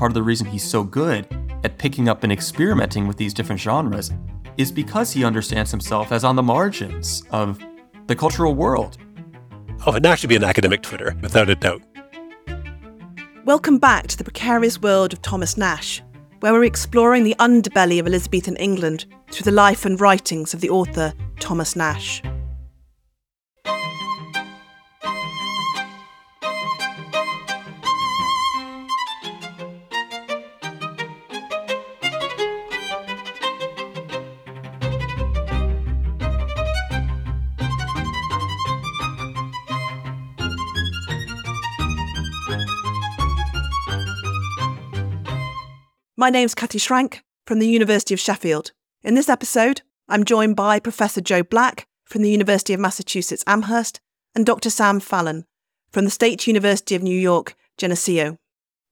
part 0.00 0.10
of 0.10 0.14
the 0.14 0.22
reason 0.22 0.46
he's 0.46 0.64
so 0.64 0.82
good 0.82 1.26
at 1.62 1.76
picking 1.76 2.08
up 2.08 2.24
and 2.24 2.32
experimenting 2.32 3.06
with 3.06 3.18
these 3.18 3.34
different 3.34 3.60
genres 3.60 4.10
is 4.56 4.72
because 4.72 5.12
he 5.12 5.26
understands 5.26 5.70
himself 5.70 6.10
as 6.10 6.24
on 6.24 6.36
the 6.36 6.42
margins 6.42 7.22
of 7.32 7.58
the 8.06 8.16
cultural 8.16 8.54
world. 8.54 8.96
Oh, 9.84 9.92
and 9.92 10.02
Nashe 10.02 10.20
should 10.20 10.30
be 10.30 10.36
an 10.36 10.42
academic 10.42 10.80
Twitter, 10.80 11.14
without 11.20 11.50
a 11.50 11.54
doubt. 11.54 11.82
Welcome 13.44 13.76
back 13.76 14.06
to 14.06 14.16
the 14.16 14.24
precarious 14.24 14.80
world 14.80 15.12
of 15.12 15.20
Thomas 15.20 15.56
Nashe, 15.56 16.00
where 16.40 16.54
we're 16.54 16.64
exploring 16.64 17.22
the 17.22 17.36
underbelly 17.38 18.00
of 18.00 18.06
Elizabethan 18.06 18.56
England 18.56 19.04
through 19.30 19.44
the 19.44 19.50
life 19.50 19.84
and 19.84 20.00
writings 20.00 20.54
of 20.54 20.62
the 20.62 20.70
author 20.70 21.12
Thomas 21.40 21.74
Nashe. 21.74 22.24
My 46.20 46.28
name's 46.28 46.54
Cathy 46.54 46.76
Shrank 46.76 47.24
from 47.46 47.60
the 47.60 47.66
University 47.66 48.12
of 48.12 48.20
Sheffield. 48.20 48.72
In 49.02 49.14
this 49.14 49.30
episode, 49.30 49.80
I'm 50.06 50.26
joined 50.26 50.54
by 50.54 50.78
Professor 50.78 51.22
Joe 51.22 51.42
Black 51.42 51.86
from 52.04 52.20
the 52.20 52.30
University 52.30 52.74
of 52.74 52.80
Massachusetts 52.80 53.42
Amherst 53.46 54.00
and 54.34 54.44
Dr. 54.44 54.68
Sam 54.68 55.00
Fallon 55.00 55.46
from 55.90 56.04
the 56.04 56.10
State 56.10 56.46
University 56.46 56.94
of 56.94 57.02
New 57.02 57.18
York, 57.18 57.54
Geneseo. 57.78 58.36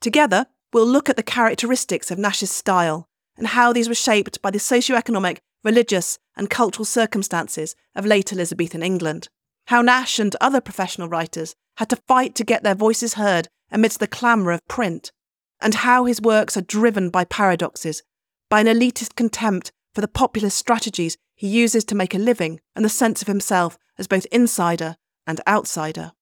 Together, 0.00 0.46
we'll 0.72 0.86
look 0.86 1.10
at 1.10 1.16
the 1.16 1.22
characteristics 1.22 2.10
of 2.10 2.16
Nashe's 2.16 2.50
style 2.50 3.10
and 3.36 3.48
how 3.48 3.74
these 3.74 3.90
were 3.90 3.94
shaped 3.94 4.40
by 4.40 4.50
the 4.50 4.58
socio-economic, 4.58 5.38
religious, 5.62 6.18
and 6.34 6.48
cultural 6.48 6.86
circumstances 6.86 7.76
of 7.94 8.06
late 8.06 8.32
Elizabethan 8.32 8.82
England. 8.82 9.28
How 9.66 9.82
Nashe 9.82 10.18
and 10.18 10.34
other 10.40 10.62
professional 10.62 11.10
writers 11.10 11.54
had 11.76 11.90
to 11.90 11.96
fight 12.08 12.34
to 12.36 12.42
get 12.44 12.62
their 12.62 12.74
voices 12.74 13.14
heard 13.14 13.48
amidst 13.70 14.00
the 14.00 14.06
clamour 14.06 14.52
of 14.52 14.66
print 14.66 15.12
and 15.60 15.74
how 15.76 16.04
his 16.04 16.20
works 16.20 16.56
are 16.56 16.62
driven 16.62 17.10
by 17.10 17.24
paradoxes, 17.24 18.02
by 18.48 18.60
an 18.60 18.66
elitist 18.66 19.14
contempt 19.14 19.72
for 19.94 20.00
the 20.00 20.08
populist 20.08 20.56
strategies 20.56 21.16
he 21.34 21.46
uses 21.46 21.84
to 21.84 21.94
make 21.94 22.14
a 22.14 22.18
living 22.18 22.60
and 22.74 22.84
the 22.84 22.88
sense 22.88 23.22
of 23.22 23.28
himself 23.28 23.78
as 23.98 24.06
both 24.06 24.26
insider 24.32 24.96
and 25.26 25.40
outsider. 25.46 26.12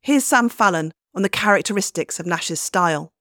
Here's 0.00 0.24
Sam 0.24 0.48
Fallon 0.48 0.92
on 1.14 1.22
the 1.22 1.28
characteristics 1.28 2.18
of 2.18 2.26
Nashe's 2.26 2.60
style. 2.60 3.12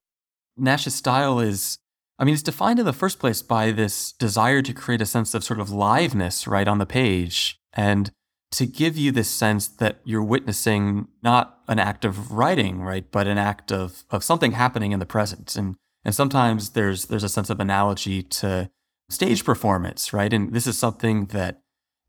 Nashe's 0.58 0.95
style 0.95 1.39
is, 1.39 1.77
I 2.17 2.23
mean, 2.23 2.33
it's 2.33 2.44
defined 2.44 2.80
in 2.80 2.86
the 2.86 2.94
first 2.94 3.19
place 3.19 3.42
by 3.42 3.72
this 3.72 4.14
desire 4.14 4.61
to 4.61 4.73
create 4.73 5.02
a 5.02 5.05
sense 5.05 5.33
of 5.33 5.44
sort 5.44 5.59
of 5.59 5.69
liveness 5.69 6.47
right 6.47 6.67
on 6.67 6.77
the 6.77 6.86
page. 6.86 7.59
And 7.73 8.11
to 8.52 8.66
give 8.66 8.97
you 8.97 9.11
this 9.11 9.30
sense 9.30 9.67
that 9.67 10.02
you're 10.03 10.23
witnessing 10.23 11.07
not 11.23 11.59
an 11.67 11.80
act 11.80 12.03
of 12.03 12.31
writing, 12.31 12.81
right, 12.81 13.09
but 13.11 13.27
an 13.27 13.38
act 13.38 13.71
of 13.71 14.03
of 14.09 14.23
something 14.23 14.52
happening 14.52 14.91
in 14.91 14.99
the 14.99 15.05
present. 15.05 15.55
And 15.55 15.75
and 16.03 16.13
sometimes 16.13 16.71
there's 16.71 17.05
there's 17.05 17.23
a 17.23 17.30
sense 17.30 17.49
of 17.49 17.59
analogy 17.59 18.23
to 18.23 18.69
stage 19.09 19.45
performance, 19.45 20.13
right? 20.13 20.31
And 20.33 20.53
this 20.53 20.67
is 20.67 20.77
something 20.77 21.27
that 21.27 21.61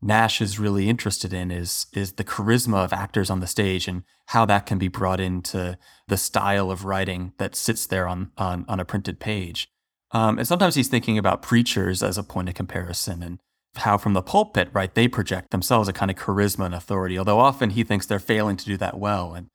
Nashe 0.03 0.41
is 0.41 0.59
really 0.59 0.89
interested 0.89 1.33
in 1.33 1.49
is 1.49 1.85
is 1.93 2.13
the 2.13 2.25
charisma 2.25 2.83
of 2.83 2.91
actors 2.91 3.29
on 3.29 3.39
the 3.39 3.47
stage 3.47 3.87
and 3.87 4.03
how 4.27 4.45
that 4.45 4.65
can 4.65 4.77
be 4.77 4.89
brought 4.89 5.21
into 5.21 5.77
the 6.07 6.17
style 6.17 6.71
of 6.71 6.83
writing 6.83 7.31
that 7.37 7.55
sits 7.55 7.87
there 7.87 8.07
on 8.07 8.31
on, 8.37 8.65
on 8.67 8.81
a 8.81 8.85
printed 8.85 9.19
page. 9.19 9.69
Um, 10.11 10.37
and 10.37 10.47
sometimes 10.47 10.75
he's 10.75 10.89
thinking 10.89 11.17
about 11.17 11.41
preachers 11.41 12.03
as 12.03 12.17
a 12.17 12.23
point 12.23 12.49
of 12.49 12.55
comparison 12.55 13.23
and 13.23 13.39
how 13.75 13.97
from 13.97 14.13
the 14.13 14.21
pulpit, 14.21 14.69
right, 14.73 14.93
they 14.93 15.07
project 15.07 15.51
themselves 15.51 15.87
a 15.87 15.93
kind 15.93 16.11
of 16.11 16.17
charisma 16.17 16.65
and 16.65 16.75
authority, 16.75 17.17
although 17.17 17.39
often 17.39 17.71
he 17.71 17.83
thinks 17.83 18.05
they're 18.05 18.19
failing 18.19 18.57
to 18.57 18.65
do 18.65 18.77
that 18.77 18.97
well. 18.97 19.33
And, 19.33 19.47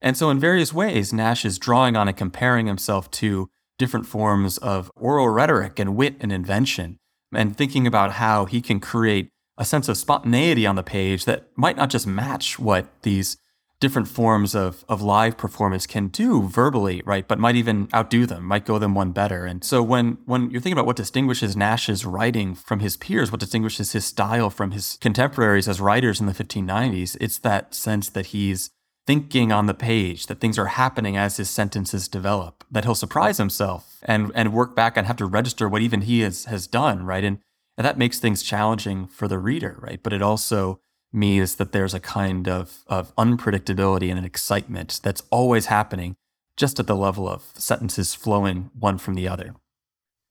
and 0.00 0.16
so, 0.16 0.30
in 0.30 0.40
various 0.40 0.72
ways, 0.72 1.12
Nashe 1.12 1.44
is 1.44 1.58
drawing 1.58 1.96
on 1.96 2.08
and 2.08 2.16
comparing 2.16 2.66
himself 2.66 3.10
to 3.12 3.48
different 3.78 4.06
forms 4.06 4.58
of 4.58 4.90
oral 4.96 5.28
rhetoric 5.28 5.78
and 5.78 5.96
wit 5.96 6.16
and 6.20 6.32
invention, 6.32 6.98
and 7.32 7.56
thinking 7.56 7.86
about 7.86 8.12
how 8.12 8.44
he 8.44 8.60
can 8.60 8.80
create 8.80 9.28
a 9.58 9.64
sense 9.64 9.88
of 9.88 9.96
spontaneity 9.96 10.66
on 10.66 10.76
the 10.76 10.82
page 10.82 11.24
that 11.24 11.46
might 11.56 11.76
not 11.76 11.90
just 11.90 12.06
match 12.06 12.58
what 12.58 12.86
these 13.02 13.36
different 13.82 14.06
forms 14.06 14.54
of, 14.54 14.84
of 14.88 15.02
live 15.02 15.36
performance 15.36 15.88
can 15.88 16.06
do 16.06 16.42
verbally, 16.42 17.02
right? 17.04 17.26
But 17.26 17.40
might 17.40 17.56
even 17.56 17.88
outdo 17.92 18.26
them, 18.26 18.44
might 18.44 18.64
go 18.64 18.78
them 18.78 18.94
one 18.94 19.10
better. 19.10 19.44
And 19.44 19.64
so 19.64 19.82
when 19.82 20.18
when 20.24 20.50
you're 20.50 20.60
thinking 20.60 20.78
about 20.78 20.86
what 20.86 20.94
distinguishes 20.96 21.56
Nashe's 21.56 22.06
writing 22.06 22.54
from 22.54 22.78
his 22.78 22.96
peers, 22.96 23.32
what 23.32 23.40
distinguishes 23.40 23.90
his 23.90 24.04
style 24.04 24.50
from 24.50 24.70
his 24.70 24.98
contemporaries 25.00 25.66
as 25.68 25.80
writers 25.80 26.20
in 26.20 26.26
the 26.26 26.32
1590s, 26.32 27.16
it's 27.20 27.38
that 27.38 27.74
sense 27.74 28.08
that 28.10 28.26
he's 28.26 28.70
thinking 29.04 29.50
on 29.50 29.66
the 29.66 29.74
page, 29.74 30.28
that 30.28 30.38
things 30.38 30.60
are 30.60 30.66
happening 30.66 31.16
as 31.16 31.36
his 31.36 31.50
sentences 31.50 32.06
develop, 32.06 32.64
that 32.70 32.84
he'll 32.84 32.94
surprise 32.94 33.38
himself 33.38 33.98
and 34.04 34.30
and 34.36 34.52
work 34.52 34.76
back 34.76 34.96
and 34.96 35.08
have 35.08 35.16
to 35.16 35.26
register 35.26 35.68
what 35.68 35.82
even 35.82 36.02
he 36.02 36.20
has 36.20 36.44
has 36.44 36.68
done, 36.68 37.04
right? 37.04 37.24
And, 37.24 37.40
and 37.76 37.84
that 37.84 37.98
makes 37.98 38.20
things 38.20 38.44
challenging 38.44 39.08
for 39.08 39.26
the 39.26 39.40
reader, 39.40 39.76
right? 39.80 40.00
But 40.00 40.12
it 40.12 40.22
also 40.22 40.78
means 41.12 41.56
that 41.56 41.72
there's 41.72 41.94
a 41.94 42.00
kind 42.00 42.48
of, 42.48 42.82
of 42.86 43.14
unpredictability 43.16 44.08
and 44.08 44.18
an 44.18 44.24
excitement 44.24 45.00
that's 45.02 45.22
always 45.30 45.66
happening 45.66 46.16
just 46.56 46.78
at 46.78 46.86
the 46.86 46.96
level 46.96 47.28
of 47.28 47.44
sentences 47.54 48.14
flowing 48.14 48.70
one 48.78 48.98
from 48.98 49.14
the 49.14 49.28
other. 49.28 49.54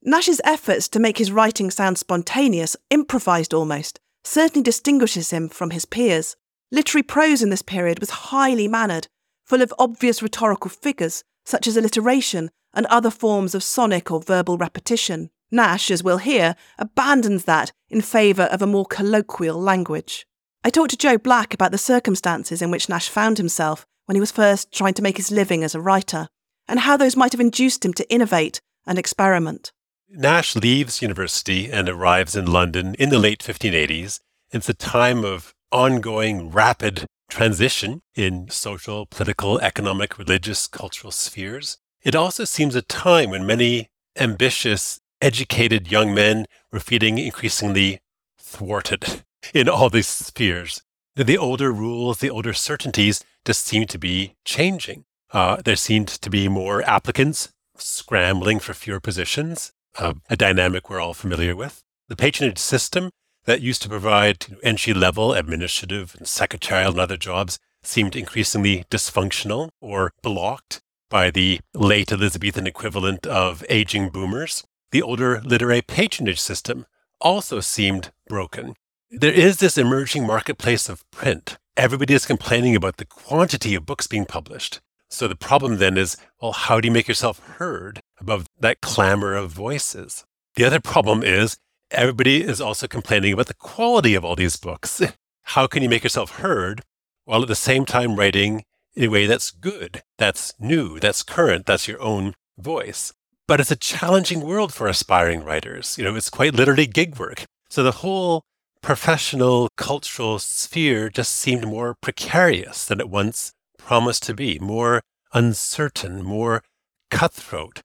Nashe's 0.06 0.42
efforts 0.44 0.88
to 0.90 1.00
make 1.00 1.18
his 1.18 1.32
writing 1.32 1.70
sound 1.70 1.98
spontaneous, 1.98 2.76
improvised 2.90 3.54
almost, 3.54 4.00
certainly 4.24 4.64
distinguishes 4.64 5.30
him 5.30 5.48
from 5.50 5.70
his 5.70 5.86
peers. 5.86 6.36
Literary 6.72 7.04
prose 7.04 7.44
in 7.44 7.50
this 7.50 7.62
period 7.62 8.00
was 8.00 8.10
highly 8.10 8.68
mannered, 8.68 9.08
full 9.46 9.62
of 9.62 9.74
obvious 9.78 10.24
rhetorical 10.24 10.70
figures, 10.70 11.24
such 11.46 11.68
as 11.68 11.78
alliteration 11.78 12.50
and 12.74 12.86
other 12.88 13.12
forms 13.12 13.54
of 13.54 13.64
sonic 13.64 14.10
or 14.10 14.22
verbal 14.22 14.58
repetition. 14.58 15.30
Nashe, 15.54 15.92
as 15.92 16.04
we'll 16.04 16.18
hear, 16.18 16.56
abandons 16.80 17.44
that 17.44 17.72
in 17.90 18.02
favour 18.02 18.44
of 18.44 18.62
a 18.62 18.68
more 18.68 18.86
colloquial 18.86 19.60
language. 19.60 20.26
I 20.64 20.70
talked 20.70 20.92
to 20.92 20.98
Joe 20.98 21.18
Black 21.18 21.56
about 21.56 21.72
the 21.72 21.80
circumstances 21.80 22.62
in 22.62 22.70
which 22.70 22.86
Nashe 22.86 23.10
found 23.10 23.40
himself 23.40 23.88
when 24.06 24.16
he 24.16 24.20
was 24.20 24.32
first 24.32 24.72
trying 24.72 24.94
to 24.94 25.02
make 25.02 25.18
his 25.18 25.32
living 25.32 25.64
as 25.64 25.74
a 25.74 25.82
writer, 25.82 26.28
and 26.68 26.82
how 26.82 26.98
those 26.98 27.16
might 27.16 27.32
have 27.32 27.42
induced 27.42 27.84
him 27.84 27.94
to 27.94 28.12
innovate 28.14 28.62
and 28.86 29.00
experiment. 29.00 29.72
Nashe 30.16 30.56
leaves 30.56 31.02
university 31.02 31.72
and 31.72 31.90
arrives 31.90 32.36
in 32.36 32.46
London 32.46 32.94
in 33.00 33.10
the 33.10 33.18
late 33.18 33.40
1580s. 33.40 34.20
It's 34.52 34.70
a 34.70 34.76
time 34.76 35.26
of 35.26 35.56
ongoing 35.72 36.52
rapid 36.52 37.08
transition 37.28 38.02
in 38.14 38.48
social, 38.50 39.08
political, 39.08 39.60
economic, 39.62 40.20
religious, 40.20 40.68
cultural 40.68 41.12
spheres. 41.12 41.80
It 42.04 42.14
also 42.14 42.44
seems 42.44 42.76
a 42.76 42.84
time 42.84 43.32
when 43.32 43.48
many 43.48 43.90
ambitious, 44.16 45.00
educated 45.22 45.92
young 45.92 46.14
men 46.14 46.46
were 46.72 46.80
feeling 46.80 47.18
increasingly 47.18 48.00
thwarted 48.38 49.24
in 49.54 49.70
all 49.70 49.90
these 49.90 50.08
spheres. 50.08 50.82
The 51.16 51.38
older 51.38 51.72
rules, 51.72 52.20
the 52.20 52.30
older 52.30 52.54
certainties 52.54 53.24
just 53.46 53.66
seem 53.66 53.86
to 53.88 54.00
be 54.00 54.36
changing. 54.46 55.06
Uh, 55.32 55.58
there 55.64 55.76
seemed 55.76 56.08
to 56.08 56.30
be 56.30 56.48
more 56.48 56.82
applicants 56.84 57.52
scrambling 57.78 58.60
for 58.60 58.74
fewer 58.74 59.00
positions, 59.00 59.74
uh, 59.98 60.14
a 60.30 60.38
dynamic 60.38 60.90
we're 60.90 61.00
all 61.00 61.14
familiar 61.14 61.56
with. 61.56 61.84
The 62.08 62.16
patronage 62.16 62.60
system 62.60 63.12
that 63.46 63.62
used 63.62 63.82
to 63.82 63.90
provide 63.90 64.46
entry 64.64 64.94
level 64.94 65.34
administrative 65.34 66.16
and 66.18 66.28
secretarial 66.28 66.92
and 66.92 67.00
other 67.00 67.18
jobs 67.18 67.60
seemed 67.84 68.16
increasingly 68.16 68.86
dysfunctional 68.92 69.70
or 69.82 70.14
blocked 70.22 70.82
by 71.10 71.32
the 71.32 71.60
late 71.74 72.12
Elizabethan 72.12 72.68
equivalent 72.68 73.26
of 73.26 73.66
aging 73.70 74.10
boomers. 74.10 74.64
The 74.92 75.02
older 75.02 75.42
literary 75.42 75.82
patronage 75.82 76.40
system 76.40 76.86
also 77.20 77.60
seemed 77.60 78.12
broken. 78.28 78.76
There 79.14 79.34
is 79.34 79.58
this 79.58 79.78
emerging 79.78 80.26
marketplace 80.26 80.88
of 80.88 81.04
print. 81.12 81.58
Everybody 81.76 82.14
is 82.14 82.26
complaining 82.26 82.78
about 82.78 82.96
the 82.96 83.04
quantity 83.04 83.76
of 83.76 83.86
books 83.86 84.08
being 84.08 84.24
published. 84.24 84.80
So 85.10 85.28
the 85.28 85.36
problem 85.36 85.80
then 85.80 85.98
is, 85.98 86.16
well, 86.42 86.54
how 86.54 86.80
do 86.80 86.88
you 86.88 86.94
make 86.94 87.10
yourself 87.10 87.40
heard 87.40 88.00
above 88.22 88.48
that 88.58 88.80
clamor 88.80 89.34
of 89.36 89.52
voices? 89.52 90.24
The 90.56 90.64
other 90.64 90.80
problem 90.80 91.24
is 91.24 91.58
everybody 91.92 92.42
is 92.42 92.62
also 92.62 92.88
complaining 92.88 93.34
about 93.34 93.48
the 93.48 93.54
quality 93.54 94.16
of 94.16 94.24
all 94.24 94.38
these 94.38 94.56
books. 94.56 95.02
How 95.44 95.68
can 95.68 95.84
you 95.84 95.90
make 95.90 96.04
yourself 96.04 96.38
heard 96.38 96.82
while 97.26 97.42
at 97.42 97.50
the 97.50 97.56
same 97.56 97.84
time 97.84 98.16
writing 98.16 98.64
in 98.96 99.04
a 99.04 99.08
way 99.10 99.26
that's 99.26 99.52
good, 99.52 100.04
that's 100.20 100.54
new, 100.58 101.02
that's 101.02 101.22
current, 101.22 101.66
that's 101.66 101.86
your 101.86 102.02
own 102.02 102.34
voice? 102.58 103.12
But 103.46 103.60
it's 103.60 103.72
a 103.72 103.76
challenging 103.76 104.40
world 104.40 104.74
for 104.74 104.88
aspiring 104.88 105.44
writers. 105.44 105.98
You 105.98 106.06
know, 106.06 106.16
it's 106.16 106.30
quite 106.30 106.54
literally 106.54 106.88
gig 106.88 107.20
work. 107.20 107.44
So 107.70 107.84
the 107.84 107.92
whole 107.92 108.44
professional 108.82 109.70
cultural 109.78 110.40
sphere 110.40 111.10
just 111.10 111.34
seemed 111.34 111.66
more 111.66 111.96
precarious 112.02 112.86
than 112.86 113.00
it 113.00 113.10
once 113.10 113.54
promised 113.78 114.24
to 114.24 114.34
be, 114.34 114.60
more 114.60 115.02
uncertain, 115.34 116.24
more 116.24 116.64
cutthroat. 117.10 117.82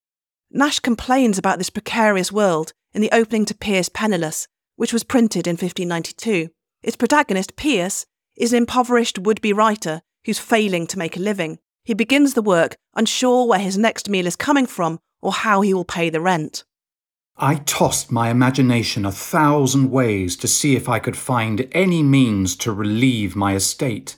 Nashe 0.55 0.81
complains 0.81 1.39
about 1.39 1.59
this 1.59 1.71
precarious 1.71 2.33
world 2.33 2.73
in 2.93 3.03
the 3.03 3.11
opening 3.13 3.45
to 3.45 3.55
Piers 3.55 3.89
Penniless, 3.89 4.47
which 4.77 4.93
was 4.93 5.05
printed 5.05 5.47
in 5.47 5.53
1592. 5.53 6.51
Its 6.83 6.97
protagonist, 6.97 7.57
Piers, 7.57 8.07
is 8.37 8.53
an 8.53 8.59
impoverished 8.59 9.19
would 9.19 9.41
be 9.41 9.53
writer 9.53 10.03
who's 10.25 10.39
failing 10.39 10.87
to 10.87 10.99
make 10.99 11.17
a 11.17 11.21
living. 11.21 11.59
He 11.85 11.95
begins 11.95 12.35
the 12.35 12.43
work 12.43 12.77
unsure 12.95 13.47
where 13.47 13.59
his 13.59 13.79
next 13.79 14.09
meal 14.09 14.27
is 14.27 14.37
coming 14.37 14.67
from 14.67 14.99
or 15.21 15.33
how 15.33 15.61
he 15.61 15.73
will 15.73 15.85
pay 15.85 16.11
the 16.11 16.21
rent. 16.21 16.65
I 17.39 17.57
tossed 17.57 18.11
my 18.11 18.31
imagination 18.31 19.05
a 19.05 19.13
thousand 19.13 19.91
ways 19.91 20.37
to 20.37 20.49
see 20.49 20.75
if 20.75 20.89
I 20.89 20.99
could 20.99 21.19
find 21.19 21.69
any 21.73 22.03
means 22.03 22.57
to 22.57 22.73
relieve 22.73 23.37
my 23.37 23.55
estate, 23.55 24.17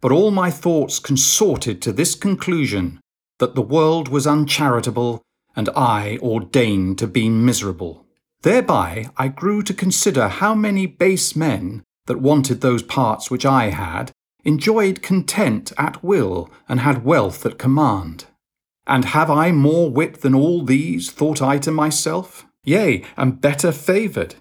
but 0.00 0.10
all 0.10 0.30
my 0.30 0.50
thoughts 0.50 0.98
consorted 0.98 1.82
to 1.82 1.92
this 1.92 2.14
conclusion 2.14 2.98
that 3.40 3.56
the 3.56 3.60
world 3.60 4.08
was 4.08 4.26
uncharitable 4.26 5.20
and 5.54 5.68
I 5.76 6.18
ordained 6.22 6.98
to 7.00 7.06
be 7.06 7.28
miserable. 7.28 8.06
Thereby 8.40 9.10
I 9.18 9.28
grew 9.28 9.62
to 9.62 9.74
consider 9.74 10.28
how 10.28 10.54
many 10.54 10.86
base 10.86 11.36
men 11.36 11.82
that 12.06 12.22
wanted 12.22 12.62
those 12.62 12.82
parts 12.82 13.30
which 13.30 13.44
I 13.44 13.68
had 13.68 14.12
enjoyed 14.44 15.02
content 15.02 15.72
at 15.76 16.02
will 16.02 16.48
and 16.70 16.80
had 16.80 17.04
wealth 17.04 17.44
at 17.44 17.58
command. 17.58 18.24
And 18.86 19.06
have 19.06 19.30
I 19.30 19.52
more 19.52 19.90
wit 19.90 20.22
than 20.22 20.34
all 20.34 20.62
these, 20.62 21.10
thought 21.10 21.42
I 21.42 21.58
to 21.58 21.70
myself? 21.70 22.45
Yea, 22.66 23.04
and 23.16 23.40
better 23.40 23.72
favoured. 23.72 24.34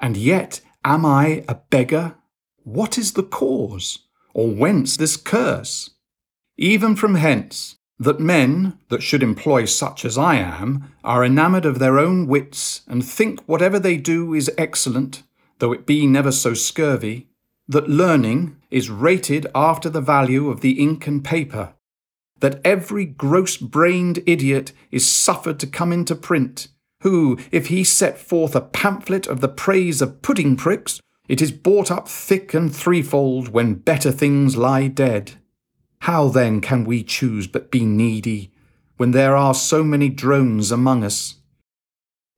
And 0.00 0.16
yet 0.16 0.62
am 0.84 1.04
I 1.04 1.44
a 1.46 1.56
beggar? 1.70 2.16
What 2.64 2.98
is 2.98 3.12
the 3.12 3.22
cause? 3.22 4.00
Or 4.34 4.48
whence 4.48 4.96
this 4.96 5.16
curse? 5.16 5.90
Even 6.56 6.96
from 6.96 7.16
hence, 7.16 7.76
that 7.98 8.20
men 8.20 8.78
that 8.88 9.02
should 9.02 9.22
employ 9.22 9.66
such 9.66 10.04
as 10.04 10.16
I 10.16 10.36
am 10.36 10.92
are 11.04 11.24
enamoured 11.24 11.66
of 11.66 11.78
their 11.78 11.98
own 11.98 12.26
wits 12.26 12.82
and 12.88 13.04
think 13.04 13.40
whatever 13.46 13.78
they 13.78 13.96
do 13.96 14.32
is 14.32 14.50
excellent, 14.56 15.22
though 15.58 15.72
it 15.72 15.86
be 15.86 16.06
never 16.06 16.32
so 16.32 16.54
scurvy, 16.54 17.28
that 17.68 17.88
learning 17.88 18.56
is 18.70 18.88
rated 18.88 19.46
after 19.54 19.90
the 19.90 20.00
value 20.00 20.48
of 20.48 20.62
the 20.62 20.80
ink 20.80 21.06
and 21.06 21.22
paper, 21.22 21.74
that 22.40 22.60
every 22.64 23.04
gross 23.04 23.56
brained 23.58 24.20
idiot 24.26 24.72
is 24.90 25.06
suffered 25.06 25.58
to 25.60 25.66
come 25.66 25.92
into 25.92 26.14
print, 26.14 26.68
who, 27.02 27.38
if 27.50 27.68
he 27.68 27.84
set 27.84 28.18
forth 28.18 28.54
a 28.56 28.60
pamphlet 28.60 29.26
of 29.26 29.40
the 29.40 29.48
praise 29.48 30.02
of 30.02 30.22
pudding 30.22 30.56
pricks, 30.56 31.00
it 31.28 31.42
is 31.42 31.52
bought 31.52 31.90
up 31.90 32.08
thick 32.08 32.54
and 32.54 32.74
threefold 32.74 33.48
when 33.48 33.74
better 33.74 34.10
things 34.10 34.56
lie 34.56 34.88
dead. 34.88 35.32
How 36.00 36.28
then 36.28 36.60
can 36.60 36.84
we 36.84 37.02
choose 37.02 37.46
but 37.46 37.70
be 37.70 37.84
needy, 37.84 38.52
when 38.96 39.10
there 39.10 39.36
are 39.36 39.54
so 39.54 39.84
many 39.84 40.08
drones 40.08 40.72
among 40.72 41.04
us? 41.04 41.36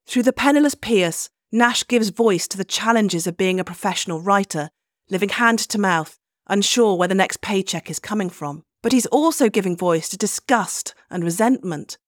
Through 0.06 0.24
the 0.24 0.32
penniless 0.32 0.74
Pierce, 0.74 1.30
Nashe 1.54 1.86
gives 1.86 2.08
voice 2.10 2.48
to 2.48 2.56
the 2.56 2.64
challenges 2.64 3.26
of 3.26 3.36
being 3.36 3.60
a 3.60 3.64
professional 3.64 4.20
writer, 4.20 4.70
living 5.08 5.28
hand 5.30 5.58
to 5.60 5.78
mouth, 5.78 6.18
unsure 6.48 6.96
where 6.96 7.08
the 7.08 7.14
next 7.14 7.40
paycheck 7.40 7.90
is 7.90 7.98
coming 7.98 8.30
from. 8.30 8.62
But 8.82 8.92
he's 8.92 9.06
also 9.06 9.48
giving 9.48 9.76
voice 9.76 10.08
to 10.08 10.16
disgust 10.16 10.94
and 11.10 11.22
resentment. 11.22 11.98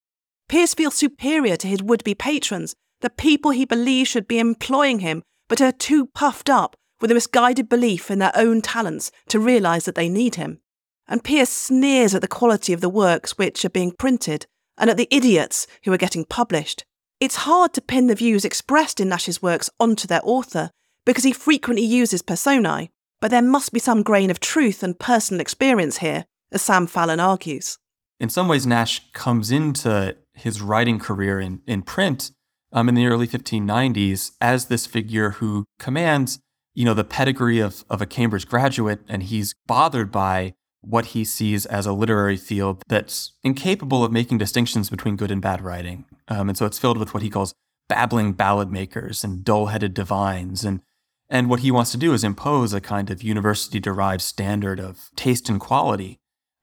Piers 0.52 0.75
feels 0.75 0.94
superior 0.96 1.56
to 1.56 1.66
his 1.66 1.82
would 1.82 2.04
be 2.04 2.14
patrons, 2.14 2.75
the 3.00 3.08
people 3.08 3.52
he 3.52 3.64
believes 3.64 4.10
should 4.10 4.28
be 4.28 4.38
employing 4.38 4.99
him, 4.99 5.22
but 5.49 5.62
are 5.62 5.72
too 5.72 6.04
puffed 6.04 6.50
up 6.50 6.76
with 7.00 7.10
a 7.10 7.14
misguided 7.14 7.70
belief 7.70 8.10
in 8.10 8.19
their 8.19 8.32
own 8.34 8.60
talents 8.60 9.10
to 9.28 9.40
realise 9.40 9.87
that 9.87 9.94
they 9.94 10.10
need 10.10 10.34
him. 10.34 10.60
And 11.08 11.25
Pierce 11.25 11.49
sneers 11.49 12.14
at 12.14 12.20
the 12.20 12.28
quality 12.28 12.75
of 12.75 12.82
the 12.82 12.90
works 12.90 13.38
which 13.38 13.64
are 13.64 13.70
being 13.70 13.93
printed 13.93 14.44
and 14.76 14.90
at 14.90 14.99
the 14.99 15.08
idiots 15.10 15.66
who 15.84 15.93
are 15.94 15.96
getting 15.96 16.26
published. 16.26 16.84
It's 17.19 17.46
hard 17.46 17.72
to 17.72 17.81
pin 17.81 18.08
the 18.08 18.14
views 18.14 18.44
expressed 18.44 19.00
in 19.00 19.08
Nashe's 19.08 19.40
works 19.40 19.70
onto 19.81 20.06
their 20.06 20.20
author 20.22 20.70
because 21.06 21.25
he 21.25 21.32
frequently 21.32 21.87
uses 21.87 22.20
personae, 22.20 22.90
but 23.22 23.31
there 23.31 23.40
must 23.40 23.72
be 23.72 23.81
some 23.81 24.02
grain 24.02 24.31
of 24.31 24.38
truth 24.38 24.82
and 24.82 25.00
personal 25.00 25.40
experience 25.40 25.96
here, 25.96 26.26
as 26.52 26.60
Sam 26.60 26.87
Fallon 26.87 27.20
argues. 27.20 27.78
In 28.20 28.28
some 28.28 28.49
ways, 28.49 28.66
Nashe 28.66 29.00
comes 29.14 29.50
into 29.50 30.14
his 30.34 30.61
writing 30.61 30.99
career 30.99 31.40
in, 31.40 31.61
in 31.67 31.82
print 31.82 32.31
um, 32.73 32.88
in 32.88 32.94
the 32.94 33.06
early 33.06 33.26
1590s 33.26 34.32
as 34.40 34.67
this 34.67 34.87
figure 34.87 35.31
who 35.31 35.64
commands, 35.79 36.38
you 36.75 36.84
know, 36.84 36.94
the 36.94 37.05
pedigree 37.05 37.61
of, 37.61 37.84
of 37.90 38.00
a 38.00 38.06
Cambridge 38.06 38.49
graduate, 38.49 39.00
and 39.08 39.25
he's 39.25 39.55
bothered 39.67 40.11
by 40.11 40.55
what 40.81 41.06
he 41.06 41.25
sees 41.25 41.64
as 41.67 41.87
a 41.87 41.93
literary 41.93 42.37
field 42.37 42.82
that's 42.88 43.32
incapable 43.44 44.05
of 44.05 44.11
making 44.11 44.38
distinctions 44.38 44.90
between 44.90 45.17
good 45.17 45.31
and 45.31 45.40
bad 45.40 45.61
writing. 45.61 46.05
Um, 46.29 46.49
and 46.49 46.58
so 46.58 46.67
it's 46.67 46.78
filled 46.78 46.99
with 46.99 47.14
what 47.14 47.23
he 47.23 47.31
calls 47.31 47.55
babbling 47.88 48.32
ballad 48.32 48.70
makers 48.70 49.23
and 49.23 49.44
dull-headed 49.44 49.94
divines. 49.94 50.64
And, 50.64 50.81
and 51.28 51.49
what 51.49 51.61
he 51.61 51.70
wants 51.70 51.93
to 51.93 51.99
do 51.99 52.12
is 52.14 52.25
impose 52.25 52.73
a 52.73 52.81
kind 52.81 53.11
of 53.11 53.23
university-derived 53.23 54.23
standard 54.23 54.81
of 54.81 55.11
taste 55.14 55.49
and 55.49 55.61
quality. 55.61 56.19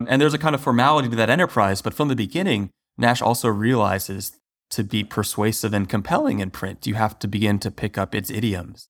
And 0.06 0.22
there's 0.22 0.33
a 0.33 0.39
kind 0.39 0.56
of 0.56 0.62
formality 0.62 1.10
to 1.10 1.15
that 1.15 1.30
enterprise, 1.30 1.81
but 1.81 1.94
from 1.94 2.07
the 2.07 2.15
beginning, 2.15 2.72
Nashe 3.00 3.22
also 3.22 3.48
realizes 3.48 4.34
to 4.72 4.84
be 4.84 5.04
persuasive 5.04 5.74
and 5.74 5.90
compelling 5.90 6.40
in 6.40 6.51
print, 6.51 6.86
you 6.86 6.96
have 6.96 7.18
to 7.19 7.28
begin 7.28 7.57
to 7.60 7.72
pick 7.72 7.98
up 7.98 8.13
its 8.13 8.30
idioms. 8.30 8.88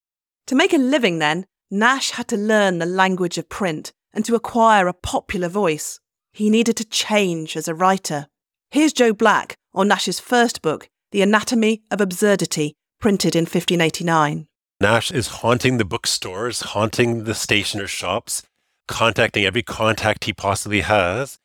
To 0.47 0.55
make 0.55 0.73
a 0.73 0.77
living, 0.77 1.19
then, 1.19 1.45
Nashe 1.71 2.11
had 2.11 2.27
to 2.29 2.37
learn 2.37 2.79
the 2.79 2.85
language 2.85 3.37
of 3.37 3.49
print 3.49 3.93
and 4.13 4.25
to 4.25 4.35
acquire 4.35 4.87
a 4.87 4.93
popular 4.93 5.47
voice. 5.47 5.99
He 6.33 6.49
needed 6.49 6.75
to 6.77 6.85
change 6.85 7.55
as 7.55 7.67
a 7.67 7.75
writer. 7.75 8.27
Here's 8.71 8.93
Joe 8.93 9.13
Black 9.13 9.55
on 9.73 9.89
Nashe's 9.89 10.19
first 10.19 10.61
book, 10.61 10.89
The 11.11 11.21
Anatomy 11.21 11.83
of 11.91 12.01
Absurdity, 12.01 12.73
printed 12.99 13.35
in 13.35 13.43
1589. 13.43 14.47
Nashe 14.81 15.13
is 15.13 15.27
haunting 15.27 15.77
the 15.77 15.85
bookstores, 15.85 16.61
haunting 16.61 17.25
the 17.25 17.35
stationer 17.35 17.87
shops, 17.87 18.43
contacting 18.87 19.45
every 19.45 19.63
contact 19.63 20.23
he 20.23 20.33
possibly 20.33 20.81
has, 20.81 21.37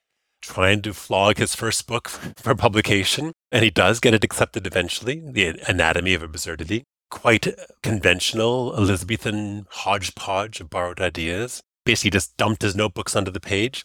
trying 0.44 0.82
to 0.82 0.92
flog 0.92 1.38
his 1.38 1.54
first 1.54 1.86
book 1.86 2.08
for 2.36 2.54
publication. 2.54 3.32
And 3.50 3.64
he 3.64 3.70
does 3.70 4.00
get 4.00 4.14
it 4.14 4.24
accepted 4.24 4.66
eventually, 4.66 5.22
The 5.24 5.60
Anatomy 5.66 6.14
of 6.14 6.22
Absurdity. 6.22 6.84
Quite 7.10 7.48
conventional 7.82 8.74
Elizabethan 8.76 9.66
hodgepodge 9.70 10.60
of 10.60 10.70
borrowed 10.70 11.00
ideas 11.00 11.62
basically 11.84 12.10
just 12.10 12.36
dumped 12.36 12.62
his 12.62 12.74
notebooks 12.74 13.14
onto 13.14 13.30
the 13.30 13.40
page. 13.40 13.84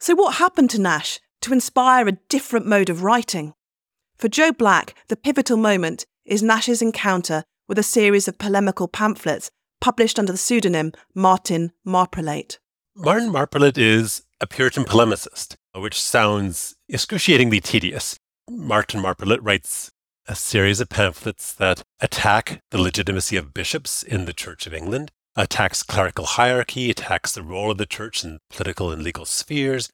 So, 0.00 0.14
what 0.14 0.34
happened 0.34 0.70
to 0.70 0.78
Nashe 0.78 1.20
to 1.42 1.52
inspire 1.52 2.06
a 2.06 2.18
different 2.28 2.66
mode 2.66 2.90
of 2.90 3.02
writing? 3.02 3.54
For 4.18 4.28
Joe 4.28 4.52
Black, 4.52 4.94
the 5.08 5.16
pivotal 5.16 5.56
moment 5.56 6.06
is 6.24 6.42
Nashe's 6.42 6.82
encounter 6.82 7.44
with 7.68 7.78
a 7.78 7.82
series 7.82 8.28
of 8.28 8.38
polemical 8.38 8.88
pamphlets 8.88 9.50
published 9.80 10.18
under 10.18 10.32
the 10.32 10.38
pseudonym 10.38 10.92
Martin 11.14 11.72
Marprelate. 11.86 12.58
Martin 12.94 13.30
Marprelate 13.30 13.78
is 13.78 14.22
a 14.40 14.46
Puritan 14.46 14.84
polemicist, 14.84 15.56
uh, 15.74 15.80
which 15.80 16.00
sounds 16.00 16.76
excruciatingly 16.88 17.60
tedious. 17.60 18.18
Martin 18.50 19.00
Marprelate 19.00 19.42
writes 19.42 19.90
a 20.28 20.34
series 20.34 20.80
of 20.80 20.88
pamphlets 20.88 21.52
that 21.54 21.82
attack 22.00 22.60
the 22.70 22.80
legitimacy 22.80 23.36
of 23.36 23.54
bishops 23.54 24.02
in 24.02 24.24
the 24.24 24.32
Church 24.32 24.66
of 24.66 24.74
England 24.74 25.10
attacks 25.36 25.82
clerical 25.82 26.24
hierarchy, 26.24 26.90
attacks 26.90 27.32
the 27.32 27.42
role 27.42 27.70
of 27.70 27.78
the 27.78 27.86
church 27.86 28.24
in 28.24 28.38
political 28.50 28.90
and 28.90 29.02
legal 29.02 29.24
spheres, 29.24 29.90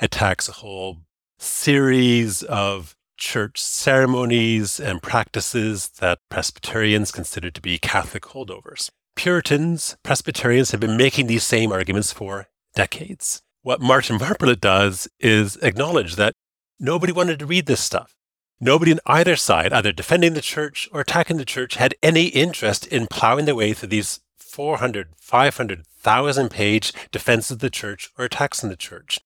attacks 0.00 0.48
a 0.48 0.52
whole 0.52 1.02
series 1.38 2.42
of 2.44 2.94
church 3.18 3.60
ceremonies 3.60 4.80
and 4.80 5.02
practices 5.02 5.88
that 6.00 6.18
Presbyterians 6.30 7.12
consider 7.12 7.50
to 7.50 7.60
be 7.60 7.78
Catholic 7.78 8.24
holdovers. 8.24 8.90
Puritans, 9.14 9.96
Presbyterians 10.02 10.70
have 10.72 10.80
been 10.80 10.96
making 10.96 11.26
these 11.26 11.44
same 11.44 11.72
arguments 11.72 12.12
for 12.12 12.48
decades. 12.74 13.42
What 13.66 13.80
Martin 13.80 14.16
Marprelate 14.16 14.60
does 14.74 15.08
is 15.18 15.56
acknowledge 15.56 16.14
that 16.14 16.34
nobody 16.78 17.12
wanted 17.12 17.40
to 17.40 17.46
read 17.46 17.66
this 17.66 17.80
stuff. 17.80 18.14
Nobody 18.60 18.92
on 18.92 19.00
either 19.06 19.34
side, 19.34 19.72
either 19.72 19.90
defending 19.90 20.34
the 20.34 20.40
church 20.40 20.88
or 20.92 21.00
attacking 21.00 21.38
the 21.38 21.44
church, 21.44 21.74
had 21.74 21.96
any 22.00 22.26
interest 22.26 22.86
in 22.86 23.08
plowing 23.08 23.44
their 23.44 23.56
way 23.56 23.72
through 23.72 23.88
these 23.88 24.20
400, 24.36 25.14
500,000 25.18 26.48
page 26.48 26.92
defense 27.10 27.50
of 27.50 27.58
the 27.58 27.68
church 27.68 28.08
or 28.16 28.26
attacks 28.26 28.62
on 28.62 28.70
the 28.70 28.76
church. 28.76 29.18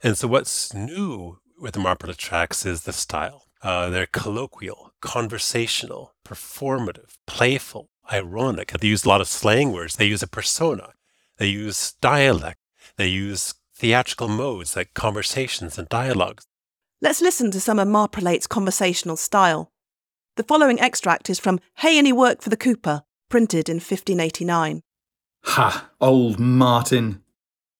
And 0.00 0.16
so 0.16 0.28
what's 0.28 0.72
new 0.72 1.40
with 1.60 1.74
the 1.74 1.80
Marprelate 1.80 2.18
tracts 2.18 2.64
is 2.64 2.82
the 2.82 2.92
style. 2.92 3.46
Uh, 3.62 3.90
they're 3.90 4.06
colloquial, 4.06 4.92
conversational, 5.00 6.14
performative, 6.24 7.16
playful, 7.26 7.88
ironic. 8.12 8.70
They 8.70 8.86
use 8.86 9.04
a 9.04 9.08
lot 9.08 9.20
of 9.20 9.26
slang 9.26 9.72
words. 9.72 9.96
They 9.96 10.06
use 10.06 10.22
a 10.22 10.28
persona. 10.28 10.90
They 11.38 11.48
use 11.48 11.94
dialect. 12.00 12.60
They 12.96 13.08
use 13.08 13.54
theatrical 13.78 14.28
modes 14.28 14.74
like 14.74 14.92
conversations 14.94 15.78
and 15.78 15.88
dialogues. 15.88 16.44
Let's 17.00 17.20
listen 17.20 17.52
to 17.52 17.60
some 17.60 17.78
of 17.78 17.86
Marprelate's 17.86 18.48
conversational 18.48 19.16
style. 19.16 19.70
The 20.36 20.42
following 20.42 20.80
extract 20.80 21.30
is 21.30 21.38
from 21.38 21.60
Hey 21.76 21.96
Any 21.96 22.12
Work 22.12 22.42
for 22.42 22.50
the 22.50 22.56
Cooper, 22.56 23.02
printed 23.28 23.68
in 23.68 23.76
1589. 23.76 24.82
Ha, 25.44 25.90
old 26.00 26.40
Martin! 26.40 27.22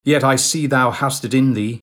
Yet 0.05 0.23
I 0.23 0.37
see 0.37 0.67
thou 0.67 0.91
hast 0.91 1.25
it 1.25 1.33
in 1.33 1.53
thee. 1.53 1.81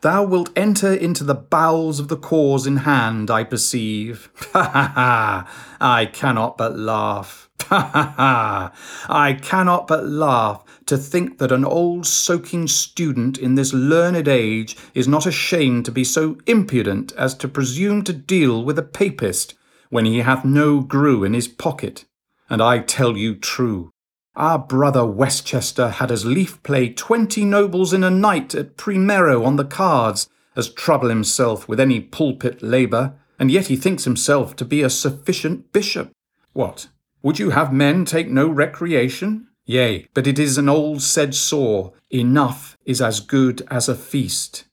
Thou 0.00 0.24
wilt 0.24 0.50
enter 0.56 0.92
into 0.92 1.24
the 1.24 1.34
bowels 1.34 1.98
of 1.98 2.06
the 2.06 2.16
cause 2.16 2.66
in 2.66 2.78
hand, 2.78 3.30
I 3.30 3.42
perceive. 3.42 4.30
Ha 4.52 4.62
ha 4.62 4.92
ha! 4.94 5.76
I 5.80 6.06
cannot 6.06 6.56
but 6.56 6.78
laugh. 6.78 7.50
Ha 7.62 7.80
ha 7.92 8.14
ha! 8.16 8.72
I 9.08 9.32
cannot 9.32 9.88
but 9.88 10.06
laugh 10.06 10.64
to 10.86 10.96
think 10.96 11.38
that 11.38 11.52
an 11.52 11.64
old 11.64 12.06
soaking 12.06 12.68
student 12.68 13.36
in 13.38 13.54
this 13.54 13.72
learned 13.72 14.28
age 14.28 14.76
is 14.94 15.08
not 15.08 15.26
ashamed 15.26 15.84
to 15.84 15.92
be 15.92 16.04
so 16.04 16.38
impudent 16.46 17.12
as 17.12 17.34
to 17.34 17.48
presume 17.48 18.02
to 18.04 18.12
deal 18.12 18.64
with 18.64 18.78
a 18.78 18.82
papist 18.82 19.54
when 19.90 20.04
he 20.04 20.18
hath 20.18 20.44
no 20.44 20.80
grue 20.80 21.24
in 21.24 21.34
his 21.34 21.48
pocket. 21.48 22.04
And 22.48 22.62
I 22.62 22.78
tell 22.78 23.16
you 23.16 23.34
true, 23.34 23.90
our 24.36 24.58
brother 24.58 25.04
Westchester 25.04 25.88
had 25.88 26.10
as 26.12 26.24
lief 26.24 26.62
play 26.62 26.92
twenty 26.92 27.44
nobles 27.44 27.92
in 27.92 28.04
a 28.04 28.10
night 28.10 28.54
at 28.54 28.76
primero 28.76 29.44
on 29.44 29.56
the 29.56 29.64
cards 29.64 30.28
as 30.54 30.70
trouble 30.70 31.08
himself 31.08 31.68
with 31.68 31.80
any 31.80 32.00
pulpit 32.00 32.62
labour, 32.62 33.14
and 33.38 33.50
yet 33.50 33.66
he 33.66 33.76
thinks 33.76 34.04
himself 34.04 34.54
to 34.56 34.64
be 34.64 34.82
a 34.82 34.90
sufficient 34.90 35.72
bishop. 35.72 36.10
What? 36.52 36.88
Would 37.22 37.38
you 37.38 37.50
have 37.50 37.72
men 37.72 38.04
take 38.04 38.28
no 38.28 38.48
recreation? 38.48 39.48
Yea, 39.66 40.06
but 40.14 40.28
it 40.28 40.38
is 40.38 40.56
an 40.56 40.68
old 40.68 41.02
said 41.02 41.34
saw, 41.34 41.90
enough 42.08 42.78
is 42.84 43.02
as 43.02 43.18
good 43.18 43.66
as 43.68 43.88
a 43.88 43.96
feast. 43.96 44.64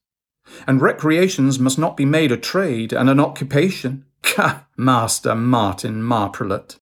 And 0.67 0.81
recreations 0.81 1.57
must 1.57 1.79
not 1.79 1.97
be 1.97 2.05
made 2.05 2.31
a 2.31 2.37
trade 2.37 2.93
and 2.93 3.09
an 3.09 3.19
occupation. 3.19 4.05
Ca, 4.21 4.67
Master 4.77 5.35
Martin 5.35 6.01
Marprelate. 6.01 6.77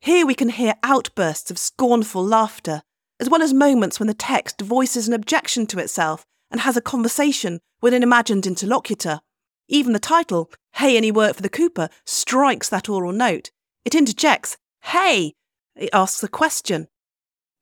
Here 0.00 0.26
we 0.26 0.34
can 0.34 0.50
hear 0.50 0.74
outbursts 0.82 1.50
of 1.50 1.58
scornful 1.58 2.24
laughter, 2.24 2.82
as 3.20 3.30
well 3.30 3.40
as 3.40 3.54
moments 3.54 3.98
when 3.98 4.08
the 4.08 4.14
text 4.14 4.60
voices 4.60 5.06
an 5.08 5.14
objection 5.14 5.66
to 5.68 5.78
itself 5.78 6.26
and 6.50 6.60
has 6.60 6.76
a 6.76 6.82
conversation 6.82 7.60
with 7.80 7.94
an 7.94 8.02
imagined 8.02 8.46
interlocutor. 8.46 9.20
Even 9.68 9.92
the 9.92 9.98
title, 9.98 10.50
Hey, 10.74 10.96
Any 10.96 11.10
Work 11.10 11.36
for 11.36 11.42
the 11.42 11.48
Cooper, 11.48 11.88
strikes 12.04 12.68
that 12.68 12.88
oral 12.88 13.12
note. 13.12 13.50
It 13.84 13.94
interjects, 13.94 14.56
Hey! 14.82 15.34
It 15.76 15.90
asks 15.92 16.22
a 16.22 16.28
question. 16.28 16.88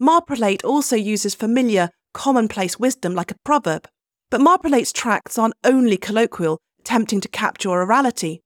Marprelate 0.02 0.64
also 0.64 0.96
uses 0.96 1.32
familiar, 1.32 1.90
commonplace 2.12 2.76
wisdom 2.76 3.14
like 3.14 3.30
a 3.30 3.36
proverb. 3.44 3.86
But 4.32 4.40
Marprelate's 4.40 4.92
tracts 4.92 5.38
aren't 5.38 5.54
only 5.62 5.96
colloquial, 5.96 6.58
attempting 6.80 7.20
to 7.20 7.28
capture 7.28 7.68
orality. 7.68 8.40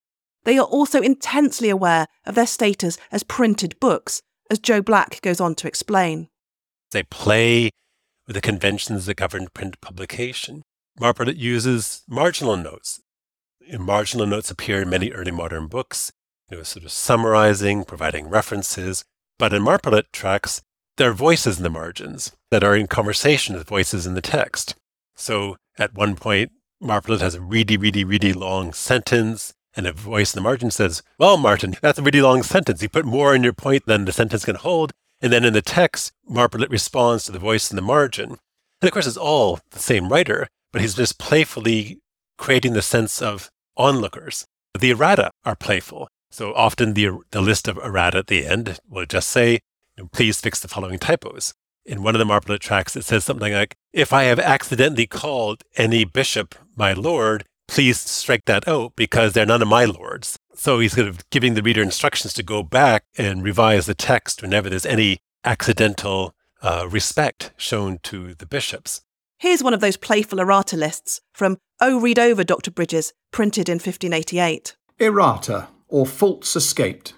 They 0.44 0.58
are 0.58 0.66
also 0.66 1.00
intensely 1.00 1.70
aware 1.70 2.08
of 2.26 2.34
their 2.34 2.46
status 2.46 2.98
as 3.10 3.22
printed 3.22 3.80
books, 3.80 4.20
as 4.50 4.58
Joe 4.58 4.82
Black 4.82 5.22
goes 5.22 5.40
on 5.40 5.54
to 5.54 5.66
explain. 5.66 6.28
They 6.90 7.04
play 7.04 7.70
with 8.26 8.34
the 8.34 8.42
conventions 8.42 9.06
that 9.06 9.16
govern 9.16 9.48
print 9.54 9.80
publication. 9.80 10.62
Marprelate 11.00 11.38
uses 11.38 12.02
marginal 12.06 12.58
notes. 12.58 13.00
Marginal 13.78 14.26
notes 14.26 14.50
appear 14.50 14.82
in 14.82 14.90
many 14.90 15.10
early 15.10 15.30
modern 15.30 15.68
books, 15.68 16.12
you 16.50 16.58
know, 16.58 16.62
sort 16.64 16.84
of 16.84 16.92
summarizing, 16.92 17.84
providing 17.84 18.28
references. 18.28 19.04
But 19.38 19.54
in 19.54 19.62
Marprelate 19.62 20.12
tracts, 20.12 20.60
there 20.96 21.10
are 21.10 21.14
voices 21.14 21.58
in 21.58 21.62
the 21.62 21.70
margins 21.70 22.32
that 22.50 22.64
are 22.64 22.76
in 22.76 22.86
conversation 22.86 23.54
with 23.54 23.68
voices 23.68 24.06
in 24.06 24.14
the 24.14 24.22
text. 24.22 24.74
So 25.14 25.56
at 25.78 25.94
one 25.94 26.16
point, 26.16 26.52
Marprelate 26.82 27.20
has 27.20 27.34
a 27.34 27.40
really, 27.40 27.76
really, 27.76 28.04
really 28.04 28.32
long 28.32 28.72
sentence 28.72 29.54
and 29.76 29.86
a 29.86 29.92
voice 29.92 30.34
in 30.34 30.38
the 30.38 30.42
margin 30.42 30.70
says, 30.70 31.02
Well, 31.18 31.36
Martin, 31.36 31.76
that's 31.82 31.98
a 31.98 32.02
really 32.02 32.22
long 32.22 32.42
sentence. 32.42 32.82
You 32.82 32.88
put 32.88 33.04
more 33.04 33.34
in 33.34 33.42
your 33.42 33.52
point 33.52 33.84
than 33.86 34.06
the 34.06 34.12
sentence 34.12 34.44
can 34.44 34.56
hold. 34.56 34.92
And 35.20 35.32
then 35.32 35.44
in 35.44 35.52
the 35.52 35.62
text, 35.62 36.12
Marprelate 36.28 36.70
responds 36.70 37.24
to 37.24 37.32
the 37.32 37.38
voice 37.38 37.70
in 37.70 37.76
the 37.76 37.82
margin. 37.82 38.38
And 38.80 38.88
of 38.88 38.90
course, 38.90 39.06
it's 39.06 39.16
all 39.16 39.60
the 39.70 39.78
same 39.78 40.08
writer, 40.08 40.48
but 40.72 40.80
he's 40.80 40.94
just 40.94 41.18
playfully 41.18 42.00
creating 42.38 42.72
the 42.72 42.82
sense 42.82 43.20
of 43.20 43.50
onlookers. 43.76 44.46
The 44.78 44.90
errata 44.90 45.30
are 45.44 45.56
playful. 45.56 46.08
So 46.30 46.54
often 46.54 46.94
the, 46.94 47.18
the 47.30 47.40
list 47.40 47.68
of 47.68 47.78
errata 47.78 48.18
at 48.18 48.26
the 48.26 48.46
end 48.46 48.78
will 48.88 49.06
just 49.06 49.28
say, 49.28 49.60
please 50.12 50.40
fix 50.40 50.60
the 50.60 50.68
following 50.68 50.98
typos. 50.98 51.54
In 51.84 52.02
one 52.02 52.14
of 52.14 52.18
the 52.18 52.24
Marprelate 52.24 52.60
tracks, 52.60 52.96
it 52.96 53.04
says 53.04 53.24
something 53.24 53.52
like, 53.52 53.76
if 53.92 54.12
I 54.12 54.24
have 54.24 54.40
accidentally 54.40 55.06
called 55.06 55.62
any 55.76 56.04
bishop 56.04 56.54
my 56.74 56.92
lord, 56.92 57.44
please 57.68 58.00
strike 58.00 58.44
that 58.46 58.66
out 58.66 58.94
because 58.96 59.32
they're 59.32 59.46
none 59.46 59.62
of 59.62 59.68
my 59.68 59.84
lords. 59.84 60.38
So 60.54 60.80
he's 60.80 60.94
sort 60.94 61.08
of 61.08 61.28
giving 61.30 61.54
the 61.54 61.62
reader 61.62 61.82
instructions 61.82 62.32
to 62.34 62.42
go 62.42 62.62
back 62.62 63.04
and 63.16 63.42
revise 63.42 63.86
the 63.86 63.94
text 63.94 64.42
whenever 64.42 64.68
there's 64.68 64.86
any 64.86 65.18
accidental 65.44 66.34
uh, 66.62 66.88
respect 66.90 67.52
shown 67.56 67.98
to 68.04 68.34
the 68.34 68.46
bishops. 68.46 69.02
Here's 69.38 69.62
one 69.62 69.74
of 69.74 69.80
those 69.80 69.96
playful 69.96 70.40
errata 70.40 70.76
lists 70.76 71.20
from 71.34 71.58
Oh 71.80 72.00
Read 72.00 72.18
Over, 72.18 72.42
Dr. 72.42 72.70
Bridges, 72.70 73.12
printed 73.32 73.68
in 73.68 73.74
1588. 73.74 74.76
Errata, 74.98 75.68
or 75.88 76.06
faults 76.06 76.56
escaped. 76.56 77.12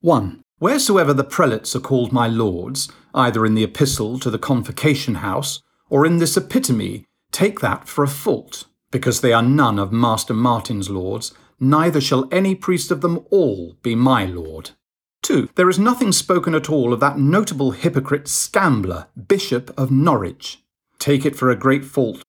1. 0.00 0.42
Wheresoever 0.58 1.12
the 1.12 1.24
prelates 1.24 1.76
are 1.76 1.80
called 1.80 2.12
my 2.12 2.28
lords, 2.28 2.90
either 3.14 3.44
in 3.44 3.54
the 3.54 3.64
epistle 3.64 4.18
to 4.20 4.30
the 4.30 4.38
convocation 4.38 5.16
house 5.16 5.62
or 5.90 6.06
in 6.06 6.16
this 6.16 6.36
epitome, 6.36 7.04
take 7.30 7.60
that 7.60 7.86
for 7.88 8.02
a 8.02 8.08
fault 8.08 8.64
because 8.90 9.20
they 9.20 9.32
are 9.32 9.42
none 9.42 9.78
of 9.78 9.92
Master 9.92 10.32
Martin's 10.32 10.88
lords, 10.88 11.34
neither 11.60 12.00
shall 12.00 12.28
any 12.32 12.54
priest 12.54 12.90
of 12.90 13.02
them 13.02 13.26
all 13.30 13.76
be 13.82 13.94
my 13.94 14.24
lord. 14.24 14.70
2. 15.22 15.50
There 15.56 15.68
is 15.68 15.78
nothing 15.78 16.12
spoken 16.12 16.54
at 16.54 16.70
all 16.70 16.92
of 16.94 17.00
that 17.00 17.18
notable 17.18 17.72
hypocrite 17.72 18.24
Scambler, 18.24 19.08
Bishop 19.28 19.72
of 19.76 19.90
Norwich. 19.90 20.62
Take 20.98 21.26
it 21.26 21.36
for 21.36 21.50
a 21.50 21.56
great 21.56 21.84
fault. 21.84 22.22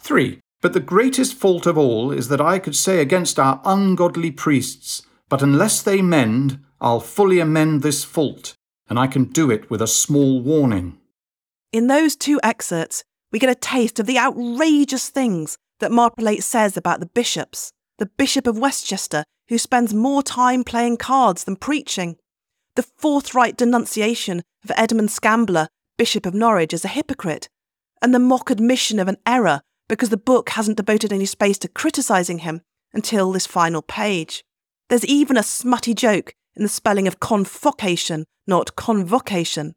3. 0.00 0.38
But 0.60 0.72
the 0.72 0.80
greatest 0.80 1.34
fault 1.34 1.66
of 1.66 1.76
all 1.76 2.12
is 2.12 2.28
that 2.28 2.40
I 2.40 2.58
could 2.58 2.76
say 2.76 3.00
against 3.00 3.38
our 3.38 3.60
ungodly 3.64 4.30
priests, 4.30 5.02
But 5.28 5.42
unless 5.42 5.82
they 5.82 6.02
mend, 6.02 6.60
I'll 6.80 7.00
fully 7.00 7.40
amend 7.40 7.82
this 7.82 8.04
fault, 8.04 8.54
and 8.88 8.98
I 8.98 9.06
can 9.06 9.24
do 9.24 9.50
it 9.50 9.70
with 9.70 9.80
a 9.80 9.86
small 9.86 10.40
warning. 10.40 10.98
In 11.72 11.86
those 11.86 12.16
two 12.16 12.38
excerpts, 12.42 13.04
we 13.32 13.38
get 13.38 13.50
a 13.50 13.54
taste 13.54 13.98
of 13.98 14.06
the 14.06 14.18
outrageous 14.18 15.08
things 15.08 15.56
that 15.80 15.90
Marprelate 15.90 16.42
says 16.42 16.76
about 16.76 17.00
the 17.00 17.06
bishops, 17.06 17.72
the 17.98 18.06
Bishop 18.06 18.46
of 18.46 18.58
Westchester, 18.58 19.24
who 19.48 19.58
spends 19.58 19.92
more 19.92 20.22
time 20.22 20.64
playing 20.64 20.96
cards 20.96 21.44
than 21.44 21.56
preaching, 21.56 22.16
the 22.76 22.82
forthright 22.82 23.56
denunciation 23.56 24.42
of 24.64 24.72
Edmund 24.76 25.10
Scambler, 25.10 25.68
Bishop 25.96 26.26
of 26.26 26.34
Norwich, 26.34 26.72
as 26.72 26.84
a 26.84 26.88
hypocrite, 26.88 27.48
and 28.02 28.14
the 28.14 28.18
mock 28.18 28.50
admission 28.50 28.98
of 28.98 29.08
an 29.08 29.16
error 29.26 29.60
because 29.88 30.08
the 30.08 30.16
book 30.16 30.50
hasn't 30.50 30.76
devoted 30.76 31.12
any 31.12 31.26
space 31.26 31.58
to 31.58 31.68
criticising 31.68 32.38
him 32.38 32.62
until 32.92 33.32
this 33.32 33.46
final 33.46 33.82
page. 33.82 34.42
There's 34.88 35.04
even 35.04 35.36
a 35.36 35.42
smutty 35.42 35.94
joke 35.94 36.34
in 36.56 36.62
the 36.62 36.68
spelling 36.68 37.06
of 37.08 37.20
convocation, 37.20 38.24
not 38.46 38.76
convocation. 38.76 39.74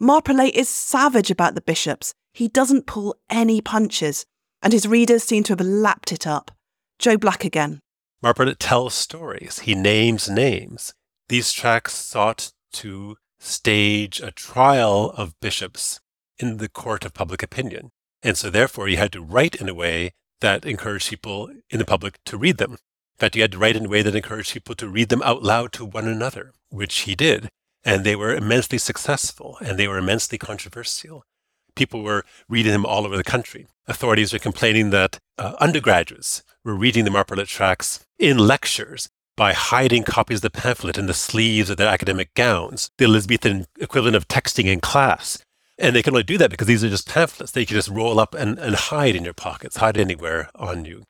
Marprelate 0.00 0.54
is 0.54 0.68
savage 0.68 1.30
about 1.30 1.54
the 1.54 1.60
bishops. 1.60 2.14
He 2.32 2.48
doesn't 2.48 2.86
pull 2.86 3.16
any 3.30 3.60
punches 3.60 4.26
and 4.64 4.72
his 4.72 4.88
readers 4.88 5.22
seem 5.22 5.44
to 5.44 5.52
have 5.52 5.60
lapped 5.60 6.10
it 6.10 6.26
up. 6.26 6.50
Joe 6.98 7.18
Black 7.18 7.44
again. 7.44 7.80
Marprelate 8.22 8.58
tells 8.58 8.94
stories. 8.94 9.60
He 9.60 9.74
names 9.74 10.28
names. 10.28 10.94
These 11.28 11.52
tracts 11.52 11.92
sought 11.94 12.52
to 12.72 13.16
stage 13.38 14.20
a 14.20 14.30
trial 14.30 15.12
of 15.18 15.38
bishops 15.40 16.00
in 16.38 16.56
the 16.56 16.70
court 16.70 17.04
of 17.04 17.12
public 17.12 17.42
opinion. 17.42 17.90
And 18.22 18.38
so 18.38 18.48
therefore 18.48 18.86
he 18.86 18.96
had 18.96 19.12
to 19.12 19.20
write 19.20 19.54
in 19.54 19.68
a 19.68 19.74
way 19.74 20.12
that 20.40 20.64
encouraged 20.64 21.10
people 21.10 21.50
in 21.68 21.78
the 21.78 21.84
public 21.84 22.18
to 22.24 22.38
read 22.38 22.56
them. 22.56 22.78
Fact, 23.24 23.36
you 23.36 23.42
had 23.42 23.52
to 23.52 23.58
write 23.58 23.76
in 23.76 23.86
a 23.86 23.88
way 23.88 24.02
that 24.02 24.14
encouraged 24.14 24.52
people 24.52 24.74
to 24.74 24.86
read 24.86 25.08
them 25.08 25.22
out 25.22 25.42
loud 25.42 25.72
to 25.72 25.84
one 25.84 26.06
another, 26.06 26.52
which 26.68 27.00
he 27.00 27.14
did. 27.14 27.48
And 27.82 28.04
they 28.04 28.16
were 28.16 28.34
immensely 28.34 28.78
successful 28.78 29.56
and 29.60 29.78
they 29.78 29.88
were 29.88 29.98
immensely 29.98 30.38
controversial 30.38 31.24
people 31.74 32.02
were 32.02 32.24
reading 32.48 32.72
them 32.72 32.86
all 32.86 33.04
over 33.04 33.16
the 33.16 33.24
country. 33.24 33.66
Authorities 33.86 34.32
were 34.32 34.38
complaining 34.38 34.90
that 34.90 35.18
uh, 35.38 35.54
undergraduates 35.60 36.42
were 36.64 36.74
reading 36.74 37.04
the 37.04 37.10
Marprelate 37.10 37.48
tracts 37.48 38.04
in 38.18 38.38
lectures 38.38 39.08
by 39.36 39.52
hiding 39.52 40.04
copies 40.04 40.38
of 40.38 40.42
the 40.42 40.50
pamphlet 40.50 40.96
in 40.96 41.06
the 41.06 41.14
sleeves 41.14 41.68
of 41.68 41.76
their 41.76 41.88
academic 41.88 42.32
gowns, 42.34 42.90
the 42.98 43.04
Elizabethan 43.04 43.66
equivalent 43.80 44.16
of 44.16 44.28
texting 44.28 44.66
in 44.66 44.80
class. 44.80 45.42
And 45.76 45.96
they 45.96 46.02
can 46.02 46.14
only 46.14 46.22
do 46.22 46.38
that 46.38 46.50
because 46.50 46.68
these 46.68 46.84
are 46.84 46.88
just 46.88 47.08
pamphlets. 47.08 47.50
They 47.50 47.64
can 47.64 47.74
just 47.74 47.88
roll 47.88 48.20
up 48.20 48.34
and, 48.34 48.58
and 48.58 48.76
hide 48.76 49.16
in 49.16 49.24
your 49.24 49.34
pockets, 49.34 49.78
hide 49.78 49.98
anywhere 49.98 50.50
on 50.54 50.84
you. 50.84 51.02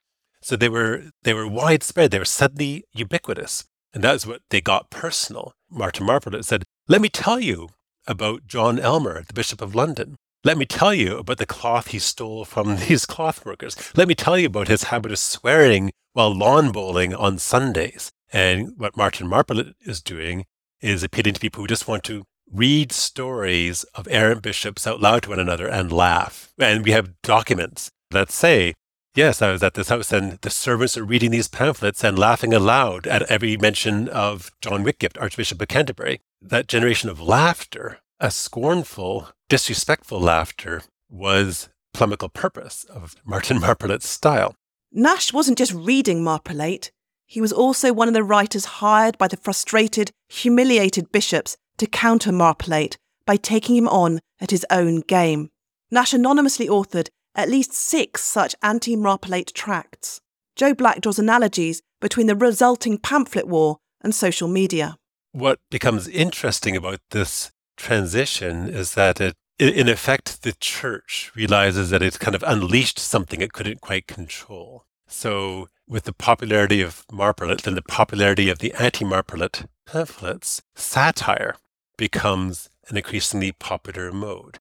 So 0.44 0.56
they 0.56 0.68
were 0.68 1.04
they 1.22 1.32
were 1.32 1.48
widespread. 1.48 2.10
They 2.10 2.18
were 2.18 2.26
suddenly 2.26 2.84
ubiquitous. 2.92 3.64
And 3.94 4.04
that's 4.04 4.26
what 4.26 4.42
they 4.50 4.60
got 4.60 4.90
personal. 4.90 5.54
Martin 5.70 6.06
Marprelate 6.06 6.44
said, 6.44 6.64
Let 6.86 7.00
me 7.00 7.08
tell 7.08 7.40
you 7.40 7.70
about 8.06 8.46
John 8.46 8.78
Aylmer, 8.78 9.24
the 9.26 9.32
Bishop 9.32 9.62
of 9.62 9.74
London. 9.74 10.16
Let 10.44 10.58
me 10.58 10.66
tell 10.66 10.92
you 10.92 11.16
about 11.16 11.38
the 11.38 11.46
cloth 11.46 11.88
he 11.88 11.98
stole 11.98 12.44
from 12.44 12.76
these 12.88 13.06
cloth 13.06 13.46
workers. 13.46 13.74
Let 13.96 14.06
me 14.06 14.14
tell 14.14 14.36
you 14.36 14.48
about 14.48 14.68
his 14.68 14.84
habit 14.84 15.12
of 15.12 15.18
swearing 15.18 15.92
while 16.12 16.36
lawn 16.36 16.72
bowling 16.72 17.14
on 17.14 17.38
Sundays. 17.38 18.10
And 18.30 18.74
what 18.76 18.98
Martin 18.98 19.26
Marprelate 19.26 19.72
is 19.80 20.02
doing 20.02 20.44
is 20.82 21.02
appealing 21.02 21.32
to 21.34 21.40
people 21.40 21.62
who 21.62 21.68
just 21.68 21.88
want 21.88 22.04
to 22.04 22.24
read 22.52 22.92
stories 22.92 23.84
of 23.94 24.06
errant 24.10 24.42
bishops 24.42 24.86
out 24.86 25.00
loud 25.00 25.22
to 25.22 25.30
one 25.30 25.40
another 25.40 25.68
and 25.68 25.90
laugh. 25.90 26.52
And 26.58 26.84
we 26.84 26.90
have 26.90 27.22
documents 27.22 27.90
that 28.10 28.30
say 28.30 28.74
Yes, 29.14 29.40
I 29.40 29.52
was 29.52 29.62
at 29.62 29.74
this 29.74 29.90
house, 29.90 30.12
and 30.12 30.38
the 30.40 30.50
servants 30.50 30.96
are 30.96 31.04
reading 31.04 31.30
these 31.30 31.46
pamphlets 31.46 32.02
and 32.02 32.18
laughing 32.18 32.52
aloud 32.52 33.06
at 33.06 33.22
every 33.30 33.56
mention 33.56 34.08
of 34.08 34.50
John 34.60 34.82
Whitgift, 34.82 35.16
Archbishop 35.18 35.62
of 35.62 35.68
Canterbury. 35.68 36.20
That 36.42 36.66
generation 36.66 37.08
of 37.08 37.20
laughter, 37.20 38.00
a 38.18 38.32
scornful, 38.32 39.28
disrespectful 39.48 40.20
laughter, 40.20 40.82
was 41.08 41.68
polemical 41.92 42.28
purpose 42.28 42.82
of 42.84 43.14
Martin 43.24 43.58
Marprelate's 43.60 44.08
style. 44.08 44.56
Nashe 44.92 45.32
wasn't 45.32 45.58
just 45.58 45.72
reading 45.72 46.24
Marprelate, 46.24 46.90
he 47.26 47.40
was 47.40 47.52
also 47.52 47.92
one 47.92 48.08
of 48.08 48.14
the 48.14 48.22
writers 48.22 48.64
hired 48.64 49.18
by 49.18 49.28
the 49.28 49.36
frustrated, 49.36 50.10
humiliated 50.28 51.10
bishops 51.10 51.56
to 51.78 51.86
counter 51.86 52.30
Marprelate 52.30 52.96
by 53.26 53.36
taking 53.36 53.76
him 53.76 53.88
on 53.88 54.20
at 54.40 54.50
his 54.50 54.66
own 54.70 55.00
game. 55.00 55.50
Nashe 55.92 56.14
anonymously 56.14 56.68
authored 56.68 57.08
at 57.34 57.48
least 57.48 57.72
six 57.72 58.22
such 58.22 58.54
anti 58.62 58.96
Marprelate 58.96 59.52
tracts. 59.52 60.20
Joe 60.56 60.74
Black 60.74 61.00
draws 61.00 61.18
analogies 61.18 61.82
between 62.00 62.26
the 62.26 62.36
resulting 62.36 62.98
pamphlet 62.98 63.48
war 63.48 63.78
and 64.00 64.14
social 64.14 64.48
media. 64.48 64.96
What 65.32 65.58
becomes 65.70 66.06
interesting 66.06 66.76
about 66.76 67.00
this 67.10 67.50
transition 67.76 68.68
is 68.68 68.94
that 68.94 69.20
it, 69.20 69.34
in 69.58 69.88
effect, 69.88 70.42
the 70.42 70.52
church 70.52 71.32
realizes 71.34 71.90
that 71.90 72.02
it's 72.02 72.18
kind 72.18 72.34
of 72.34 72.44
unleashed 72.46 72.98
something 72.98 73.40
it 73.40 73.52
couldn't 73.52 73.80
quite 73.80 74.06
control. 74.06 74.84
So, 75.06 75.68
with 75.88 76.04
the 76.04 76.12
popularity 76.12 76.80
of 76.80 77.04
Marprelate 77.12 77.66
and 77.66 77.76
the 77.76 77.82
popularity 77.82 78.48
of 78.48 78.58
the 78.58 78.72
anti 78.74 79.04
Marprelate 79.04 79.66
pamphlets, 79.86 80.62
satire 80.74 81.56
becomes 81.96 82.70
an 82.88 82.96
increasingly 82.96 83.52
popular 83.52 84.12
mode. 84.12 84.58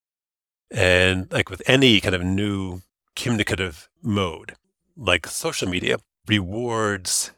And 0.73 1.31
like 1.31 1.49
with 1.49 1.61
any 1.67 2.01
kind 2.01 2.15
of 2.15 2.23
new 2.23 2.81
communicative 3.15 3.87
mode, 4.01 4.55
like 4.97 5.27
social 5.27 5.69
media, 5.69 5.97
rewards 6.27 7.31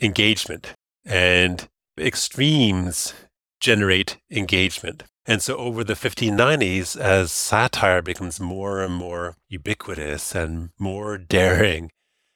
engagement 0.00 0.74
and 1.04 1.68
extremes 1.98 3.14
generate 3.60 4.18
engagement. 4.30 5.04
And 5.26 5.40
so 5.42 5.56
over 5.56 5.84
the 5.84 5.94
1590s, 5.94 6.98
as 6.98 7.30
satire 7.30 8.02
becomes 8.02 8.40
more 8.40 8.82
and 8.82 8.94
more 8.94 9.36
ubiquitous 9.48 10.34
and 10.34 10.70
more 10.78 11.18
daring 11.18 11.90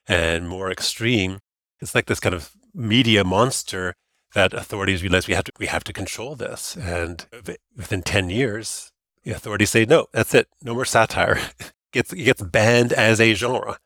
and 0.07 0.49
more 0.49 0.71
extreme, 0.71 1.39
it's 1.81 1.95
like 1.95 2.07
this 2.07 2.21
kind 2.21 2.35
of 2.35 2.53
media 2.75 3.25
monster 3.25 3.95
that 4.35 4.53
authorities 4.53 5.03
realize 5.03 5.27
we 5.27 5.35
have 5.35 5.45
to 5.45 5.53
we 5.59 5.67
have 5.67 5.85
to 5.85 5.93
control 5.93 6.37
this. 6.37 6.77
And 6.77 7.27
within 7.77 8.03
10 8.03 8.31
years, 8.31 8.93
the 9.25 9.33
authorities 9.33 9.71
say, 9.71 9.85
no, 9.85 10.07
that's 10.13 10.35
it. 10.35 10.49
No 10.63 10.75
more 10.75 10.85
satire. 10.85 11.41
gets, 11.93 12.13
it 12.13 12.25
gets 12.25 12.43
banned 12.43 12.93
as 12.93 13.21
a 13.21 13.35
genre 13.35 13.79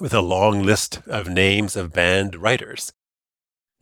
with 0.00 0.14
a 0.14 0.20
long 0.20 0.62
list 0.62 1.00
of 1.06 1.28
names 1.28 1.76
of 1.76 1.92
banned 1.92 2.34
writers. 2.34 2.92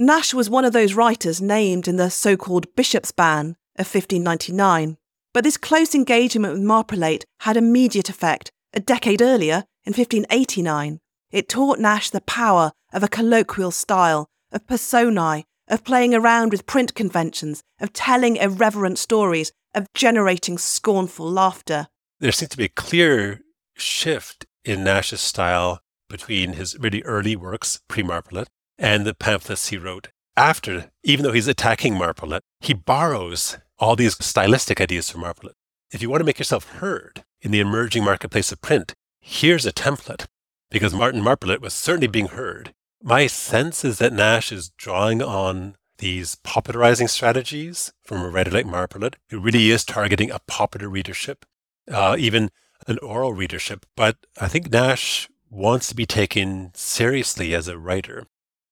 Nashe 0.01 0.35
was 0.35 0.51
one 0.51 0.65
of 0.65 0.73
those 0.73 0.95
writers 0.95 1.41
named 1.41 1.89
in 1.89 1.97
the 1.97 2.11
so 2.11 2.37
called 2.37 2.75
Bishop's 2.77 3.13
Ban 3.13 3.57
of 3.77 3.87
1599. 3.87 4.97
But 5.33 5.45
this 5.45 5.57
close 5.57 5.95
engagement 5.95 6.55
with 6.55 6.63
Marprelate 6.63 7.25
had 7.41 7.57
immediate 7.57 8.09
effect 8.09 8.51
a 8.73 8.81
decade 8.81 9.23
earlier 9.23 9.65
in 9.85 9.93
1589. 9.93 11.01
It 11.31 11.49
taught 11.49 11.79
Nashe 11.79 12.11
the 12.11 12.21
power 12.21 12.73
of 12.93 13.03
a 13.03 13.09
colloquial 13.09 13.71
style, 13.71 14.29
of 14.53 14.67
personae, 14.67 15.45
of 15.69 15.85
playing 15.85 16.15
around 16.15 16.51
with 16.53 16.67
print 16.67 16.95
conventions, 16.95 17.63
of 17.81 17.93
telling 17.93 18.37
irreverent 18.37 18.99
stories, 18.99 19.53
of 19.75 19.93
generating 19.95 20.59
scornful 20.59 21.31
laughter. 21.31 21.89
There 22.21 22.33
seems 22.33 22.51
to 22.51 22.57
be 22.57 22.65
a 22.65 22.69
clear 22.69 23.41
shift 23.77 24.47
in 24.65 24.81
Nashe's 24.81 25.21
style 25.21 25.81
between 26.09 26.55
his 26.55 26.79
really 26.79 27.03
early 27.03 27.37
works, 27.37 27.81
pre 27.89 28.03
Marprelate, 28.03 28.49
and 28.79 29.05
the 29.05 29.15
pamphlets 29.15 29.69
he 29.69 29.77
wrote 29.77 30.09
after. 30.37 30.91
Even 31.05 31.25
though 31.25 31.33
he's 31.33 31.49
attacking 31.49 31.95
Marprelate, 31.95 32.43
he 32.61 32.75
borrows 32.75 33.59
all 33.79 33.97
these 33.97 34.17
stylistic 34.25 34.81
ideas 34.81 35.11
from 35.11 35.23
Marprelate. 35.23 35.55
If 35.93 36.03
you 36.03 36.11
want 36.11 36.21
to 36.21 36.25
make 36.25 36.39
yourself 36.39 36.69
heard 36.71 37.25
in 37.41 37.51
the 37.51 37.61
emerging 37.61 38.05
marketplace 38.05 38.53
of 38.53 38.61
print, 38.61 38.95
here's 39.21 39.67
a 39.67 39.73
template. 39.73 40.27
Because 40.71 40.93
Martin 40.93 41.23
Marprelate 41.23 41.63
was 41.63 41.73
certainly 41.73 42.09
being 42.09 42.29
heard. 42.29 42.75
My 43.03 43.27
sense 43.27 43.85
is 43.85 43.99
that 43.99 44.13
Nashe 44.13 44.53
is 44.53 44.71
drawing 44.77 45.23
on 45.23 45.77
these 45.99 46.37
popularizing 46.37 47.09
strategies 47.09 47.93
from 48.03 48.23
a 48.23 48.29
writer 48.29 48.51
like 48.51 48.67
Marprelate, 48.67 49.17
who 49.31 49.41
really 49.41 49.71
is 49.71 49.85
targeting 49.85 50.31
a 50.31 50.41
popular 50.41 50.89
readership, 50.89 51.45
uh, 51.91 52.17
even 52.19 52.51
an 52.87 52.99
oral 52.99 53.33
readership. 53.33 53.85
But 53.97 54.17
I 54.41 54.49
think 54.49 54.71
Nashe 54.71 55.29
wants 55.51 55.89
to 55.89 55.95
be 55.95 56.07
taken 56.07 56.71
seriously 56.75 57.55
as 57.55 57.69
a 57.69 57.79
writer. 57.79 58.27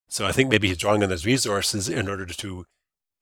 So 0.09 0.27
I 0.27 0.33
think 0.33 0.51
maybe 0.51 0.69
he's 0.69 0.79
drawing 0.79 1.03
on 1.03 1.09
those 1.09 1.27
resources 1.27 1.89
in 1.89 2.09
order 2.09 2.27
to 2.27 2.65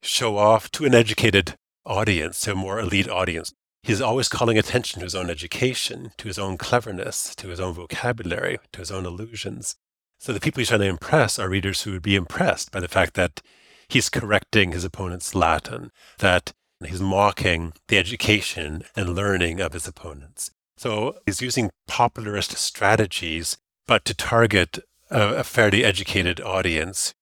show 0.01 0.37
off 0.37 0.69
to 0.71 0.85
an 0.85 0.93
educated 0.93 1.55
audience, 1.85 2.39
to 2.41 2.51
a 2.51 2.55
more 2.55 2.79
elite 2.79 3.09
audience. 3.09 3.53
He's 3.81 4.01
always 4.01 4.29
calling 4.29 4.57
attention 4.57 4.99
to 4.99 5.05
his 5.05 5.15
own 5.15 5.29
education, 5.29 6.11
to 6.17 6.27
his 6.27 6.39
own 6.39 6.57
cleverness, 6.57 7.35
to 7.35 7.49
his 7.49 7.59
own 7.59 7.73
vocabulary, 7.73 8.57
to 8.73 8.79
his 8.79 8.91
own 8.91 9.05
illusions. 9.05 9.75
So 10.17 10.33
the 10.33 10.39
people 10.39 10.59
he's 10.59 10.69
trying 10.69 10.81
to 10.81 10.87
impress 10.87 11.37
are 11.37 11.49
readers 11.49 11.83
who 11.83 11.91
would 11.91 12.01
be 12.01 12.15
impressed 12.15 12.71
by 12.71 12.79
the 12.79 12.87
fact 12.87 13.13
that 13.15 13.41
he's 13.87 14.09
correcting 14.09 14.71
his 14.71 14.83
opponent's 14.83 15.35
Latin, 15.35 15.91
that 16.19 16.53
he's 16.85 17.01
mocking 17.01 17.73
the 17.87 17.97
education 17.97 18.83
and 18.95 19.15
learning 19.15 19.59
of 19.59 19.73
his 19.73 19.87
opponents. 19.87 20.51
So 20.77 21.17
he's 21.25 21.41
using 21.41 21.71
popularist 21.89 22.55
strategies, 22.57 23.57
but 23.87 24.03
to 24.05 24.13
target 24.13 24.79
a, 25.09 25.35
a 25.35 25.43
fairly 25.43 25.83
educated 25.83 26.41
audience. 26.41 27.13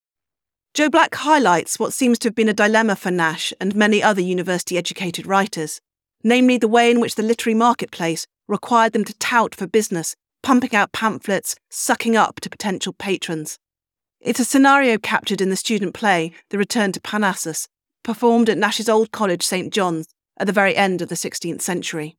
Joe 0.74 0.90
Black 0.90 1.14
highlights 1.14 1.78
what 1.78 1.92
seems 1.92 2.18
to 2.18 2.28
have 2.28 2.34
been 2.34 2.48
a 2.48 2.54
dilemma 2.54 2.96
for 2.96 3.10
Nashe 3.10 3.52
and 3.60 3.76
many 3.76 4.02
other 4.02 4.20
university 4.20 4.76
educated 4.76 5.24
writers, 5.24 5.80
namely 6.24 6.58
the 6.58 6.66
way 6.66 6.90
in 6.90 6.98
which 6.98 7.14
the 7.14 7.22
literary 7.22 7.54
marketplace 7.54 8.26
required 8.48 8.92
them 8.92 9.04
to 9.04 9.14
tout 9.14 9.54
for 9.54 9.68
business, 9.68 10.16
pumping 10.42 10.74
out 10.74 10.92
pamphlets, 10.92 11.54
sucking 11.70 12.16
up 12.16 12.40
to 12.40 12.50
potential 12.50 12.92
patrons. 12.92 13.56
It's 14.24 14.40
a 14.40 14.44
scenario 14.46 14.96
captured 14.96 15.42
in 15.42 15.50
the 15.50 15.56
student 15.56 15.92
play 15.92 16.32
The 16.48 16.56
Return 16.56 16.92
to 16.92 17.00
Parnassus, 17.00 17.68
performed 18.02 18.48
at 18.48 18.56
Nashe's 18.56 18.88
Old 18.88 19.12
College, 19.12 19.42
St 19.42 19.70
John's, 19.70 20.08
at 20.38 20.46
the 20.46 20.52
very 20.52 20.74
end 20.74 21.02
of 21.02 21.10
the 21.10 21.14
16th 21.14 21.60
century. 21.60 22.16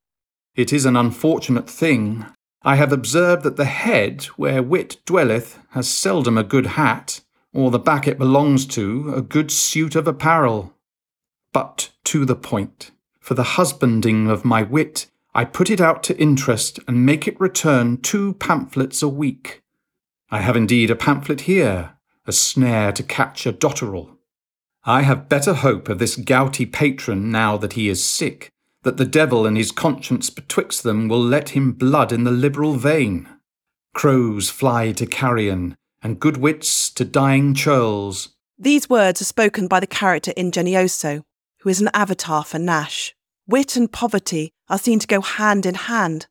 It 0.53 0.71
is 0.71 0.85
an 0.85 0.95
unfortunate 0.95 1.67
thing. 1.67 2.23
I 2.61 2.75
have 2.75 2.91
observed 2.91 3.41
that 3.41 3.55
the 3.55 3.65
head 3.65 4.25
where 4.37 4.61
wit 4.61 4.97
dwelleth 5.07 5.57
has 5.71 5.87
seldom 5.87 6.37
a 6.37 6.43
good 6.43 6.67
hat, 6.67 7.21
or 7.51 7.71
the 7.71 7.79
back 7.79 8.07
it 8.07 8.19
belongs 8.19 8.67
to 8.67 9.11
a 9.15 9.23
good 9.23 9.49
suit 9.49 9.95
of 9.95 10.07
apparel. 10.07 10.75
But 11.53 11.89
to 12.03 12.23
the 12.23 12.35
point. 12.35 12.91
For 13.19 13.33
the 13.33 13.57
husbanding 13.57 14.29
of 14.29 14.45
my 14.45 14.61
wit, 14.61 15.07
I 15.33 15.43
put 15.43 15.71
it 15.71 15.81
out 15.81 16.03
to 16.03 16.17
interest 16.19 16.79
and 16.87 17.03
make 17.03 17.27
it 17.27 17.41
return 17.41 17.97
two 17.97 18.35
pamphlets 18.35 19.01
a 19.01 19.09
week. 19.09 19.63
I 20.29 20.41
have 20.41 20.55
indeed 20.55 20.91
a 20.91 20.95
pamphlet 20.95 21.41
here, 21.41 21.94
a 22.25 22.31
snare 22.31 22.91
to 22.91 23.03
catch 23.03 23.45
a 23.45 23.53
dotterel. 23.53 24.17
I 24.83 25.01
have 25.01 25.29
better 25.29 25.53
hope 25.53 25.89
of 25.89 25.99
this 25.99 26.15
gouty 26.15 26.65
patron 26.65 27.31
now 27.31 27.57
that 27.57 27.73
he 27.73 27.89
is 27.89 28.03
sick, 28.03 28.49
that 28.83 28.97
the 28.97 29.05
devil 29.05 29.45
and 29.45 29.57
his 29.57 29.71
conscience 29.71 30.29
betwixt 30.29 30.83
them 30.83 31.07
will 31.07 31.21
let 31.21 31.49
him 31.49 31.71
blood 31.71 32.11
in 32.11 32.23
the 32.23 32.31
liberal 32.31 32.75
vein. 32.75 33.27
Crows 33.93 34.49
fly 34.49 34.91
to 34.91 35.05
carrion, 35.05 35.75
and 36.03 36.19
good 36.19 36.37
wits 36.37 36.91
to 36.91 37.03
dying 37.03 37.55
churls. 37.55 38.35
These 38.59 38.89
words 38.89 39.21
are 39.21 39.25
spoken 39.25 39.67
by 39.67 39.79
the 39.79 39.87
character 39.87 40.31
Ingenioso, 40.37 41.23
who 41.61 41.69
is 41.69 41.81
an 41.81 41.89
avatar 41.93 42.43
for 42.43 42.59
Nashe. 42.59 43.13
Wit 43.47 43.75
and 43.75 43.91
poverty 43.91 44.51
are 44.69 44.77
seen 44.77 44.99
to 44.99 45.07
go 45.07 45.21
hand 45.21 45.65
in 45.65 45.75
hand, 45.75 46.27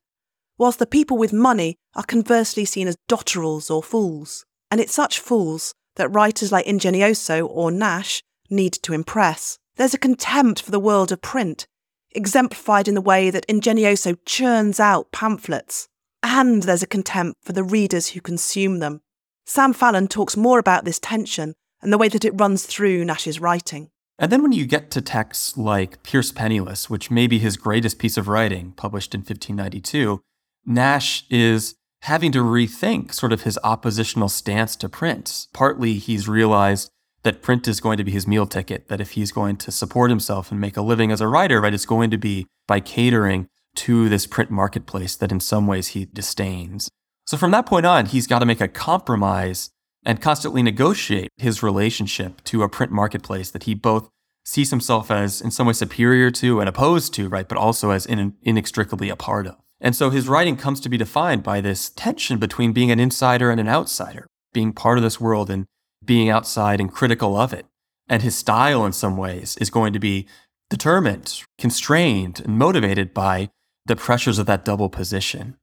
whilst 0.57 0.79
the 0.79 0.85
people 0.85 1.17
with 1.17 1.33
money 1.33 1.75
are 1.93 2.03
conversely 2.03 2.65
seen 2.65 2.87
as 2.87 2.97
dotterels 3.09 3.69
or 3.69 3.83
fools. 3.83 4.45
And 4.71 4.79
it's 4.79 4.93
such 4.93 5.19
fools 5.19 5.73
that 5.95 6.09
writers 6.09 6.51
like 6.51 6.65
Ingenioso 6.65 7.47
or 7.49 7.71
Nashe 7.71 8.21
need 8.49 8.73
to 8.73 8.93
impress. 8.93 9.57
There's 9.75 9.93
a 9.93 9.99
contempt 9.99 10.61
for 10.61 10.71
the 10.71 10.79
world 10.79 11.11
of 11.11 11.21
print, 11.21 11.67
exemplified 12.11 12.87
in 12.87 12.95
the 12.95 13.01
way 13.01 13.29
that 13.29 13.47
Ingenioso 13.47 14.17
churns 14.25 14.79
out 14.79 15.11
pamphlets. 15.11 15.87
And 16.23 16.63
there's 16.63 16.83
a 16.83 16.87
contempt 16.87 17.43
for 17.43 17.53
the 17.53 17.63
readers 17.63 18.09
who 18.09 18.21
consume 18.21 18.79
them. 18.79 19.01
Sam 19.45 19.73
Fallon 19.73 20.07
talks 20.07 20.35
more 20.35 20.59
about 20.59 20.85
this 20.85 20.99
tension 20.99 21.53
and 21.81 21.93
the 21.93 21.97
way 21.97 22.07
that 22.07 22.25
it 22.25 22.39
runs 22.39 22.65
through 22.65 23.05
Nashe's 23.05 23.39
writing. 23.39 23.89
And 24.17 24.31
then 24.31 24.41
when 24.41 24.53
you 24.53 24.65
get 24.65 24.91
to 24.91 25.01
texts 25.01 25.57
like 25.57 26.01
Pierce 26.03 26.31
Penniless, 26.31 26.89
which 26.89 27.11
may 27.11 27.27
be 27.27 27.37
his 27.37 27.57
greatest 27.57 27.99
piece 27.99 28.17
of 28.17 28.27
writing, 28.27 28.71
published 28.71 29.13
in 29.13 29.19
1592, 29.19 30.21
Nashe 30.67 31.23
is 31.29 31.75
having 32.05 32.31
to 32.31 32.43
rethink 32.43 33.11
sort 33.11 33.33
of 33.33 33.41
his 33.41 33.57
oppositional 33.63 34.29
stance 34.29 34.75
to 34.75 34.87
print. 34.87 35.47
Partly 35.53 35.95
he's 35.95 36.27
realized 36.27 36.89
that 37.23 37.41
print 37.41 37.67
is 37.67 37.81
going 37.81 37.97
to 37.97 38.03
be 38.03 38.11
his 38.11 38.27
meal 38.27 38.45
ticket, 38.45 38.87
that 38.89 39.01
if 39.01 39.11
he's 39.11 39.31
going 39.31 39.57
to 39.57 39.71
support 39.71 40.11
himself 40.11 40.51
and 40.51 40.61
make 40.61 40.77
a 40.77 40.83
living 40.83 41.11
as 41.11 41.19
a 41.19 41.27
writer, 41.27 41.59
right, 41.59 41.73
it's 41.73 41.87
going 41.87 42.11
to 42.11 42.17
be 42.17 42.45
by 42.67 42.79
catering 42.79 43.47
to 43.73 44.07
this 44.07 44.27
print 44.27 44.51
marketplace 44.51 45.15
that 45.15 45.31
in 45.31 45.39
some 45.39 45.65
ways 45.65 45.89
he 45.89 46.05
disdains. 46.05 46.89
So 47.25 47.37
from 47.37 47.49
that 47.51 47.65
point 47.65 47.87
on, 47.87 48.05
he's 48.05 48.27
got 48.27 48.37
to 48.39 48.45
make 48.45 48.61
a 48.61 48.67
compromise 48.67 49.71
and 50.05 50.21
constantly 50.21 50.61
negotiate 50.61 51.31
his 51.37 51.63
relationship 51.63 52.43
to 52.43 52.61
a 52.61 52.69
print 52.69 52.91
marketplace 52.91 53.49
that 53.49 53.63
he 53.63 53.73
both 53.73 54.09
sees 54.45 54.69
himself 54.69 55.09
as 55.09 55.41
in 55.41 55.49
some 55.49 55.65
way 55.65 55.73
superior 55.73 56.29
to 56.29 56.59
and 56.59 56.69
opposed 56.69 57.15
to, 57.15 57.27
right, 57.27 57.49
but 57.49 57.57
also 57.57 57.89
as 57.89 58.05
in, 58.05 58.35
inextricably 58.43 59.09
a 59.09 59.15
part 59.15 59.47
of. 59.47 59.55
And 59.81 59.95
so 59.95 60.09
his 60.09 60.27
writing 60.27 60.57
comes 60.57 60.79
to 60.81 60.89
be 60.89 60.97
defined 60.97 61.43
by 61.43 61.61
this 61.61 61.89
tension 61.89 62.37
between 62.39 62.73
being 62.73 62.91
an 62.91 62.99
insider 62.99 63.51
and 63.51 63.59
an 63.59 63.67
outsider, 63.67 64.27
being 64.53 64.73
part 64.73 64.97
of 64.97 65.03
this 65.03 65.19
world 65.19 65.49
and 65.49 65.65
being 66.03 66.29
outside 66.29 66.79
and 66.79 66.91
critical 66.91 67.37
of 67.37 67.53
it. 67.53 67.65
And 68.07 68.21
his 68.21 68.35
style, 68.35 68.85
in 68.85 68.93
some 68.93 69.17
ways, 69.17 69.57
is 69.57 69.69
going 69.69 69.93
to 69.93 69.99
be 69.99 70.27
determined, 70.69 71.41
constrained, 71.57 72.41
and 72.41 72.57
motivated 72.57 73.13
by 73.13 73.49
the 73.85 73.95
pressures 73.95 74.39
of 74.39 74.45
that 74.45 74.65
double 74.65 74.89
position. 74.89 75.57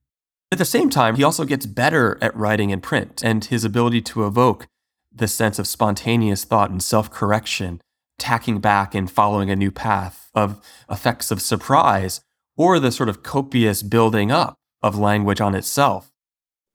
At 0.51 0.59
the 0.59 0.65
same 0.65 0.91
time, 0.91 1.17
he 1.17 1.25
also 1.25 1.45
gets 1.45 1.67
better 1.67 2.19
at 2.21 2.37
writing 2.37 2.71
in 2.71 2.81
print, 2.81 3.23
and 3.25 3.45
his 3.45 3.65
ability 3.65 4.03
to 4.03 4.27
evoke 4.27 4.67
the 5.15 5.29
sense 5.29 5.59
of 5.59 5.67
spontaneous 5.67 6.45
thought 6.45 6.71
and 6.71 6.83
self 6.83 7.11
correction, 7.11 7.81
tacking 8.19 8.61
back 8.61 8.95
and 8.95 9.11
following 9.11 9.51
a 9.51 9.57
new 9.57 9.71
path 9.71 10.31
of 10.35 10.63
effects 10.91 11.31
of 11.31 11.41
surprise, 11.41 12.21
or 12.63 12.79
the 12.79 12.93
sort 12.93 13.09
of 13.09 13.25
copious 13.25 13.83
building 13.83 14.31
up 14.31 14.55
of 14.85 14.97
language 14.97 15.41
on 15.41 15.53
itself. 15.53 16.13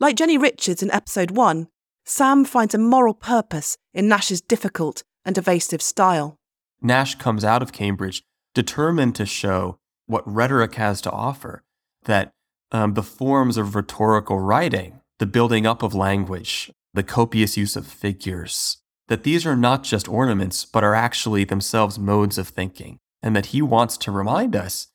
Like 0.01 0.17
Jenny 0.17 0.37
Richards 0.37 0.83
in 0.83 0.91
episode 0.91 1.31
one, 1.31 1.69
Sam 2.05 2.43
finds 2.43 2.75
a 2.75 2.77
moral 2.77 3.13
purpose 3.13 3.77
in 3.93 4.09
Nashe's 4.09 4.41
difficult 4.41 5.03
and 5.23 5.37
evasive 5.37 5.81
style. 5.81 6.35
Nashe 6.83 7.17
comes 7.17 7.45
out 7.45 7.61
of 7.61 7.71
Cambridge 7.71 8.21
determined 8.53 9.15
to 9.15 9.25
show 9.25 9.79
what 10.07 10.27
rhetoric 10.27 10.75
has 10.75 10.99
to 11.01 11.11
offer, 11.11 11.63
that 12.03 12.33
um, 12.73 12.95
the 12.95 13.03
forms 13.03 13.55
of 13.55 13.73
rhetorical 13.73 14.39
writing, 14.41 14.99
the 15.19 15.25
building 15.25 15.65
up 15.65 15.83
of 15.83 15.95
language, 15.95 16.69
the 16.93 17.03
copious 17.03 17.55
use 17.55 17.77
of 17.77 17.87
figures, 17.87 18.79
that 19.07 19.23
these 19.23 19.45
are 19.45 19.55
not 19.55 19.83
just 19.83 20.09
ornaments, 20.09 20.65
but 20.65 20.83
are 20.83 20.95
actually 20.95 21.45
themselves 21.45 21.97
modes 21.97 22.37
of 22.37 22.49
thinking, 22.49 22.99
and 23.23 23.33
that 23.37 23.47
he 23.47 23.61
wants 23.61 23.95
to 23.99 24.11
remind 24.11 24.53
us 24.53 24.87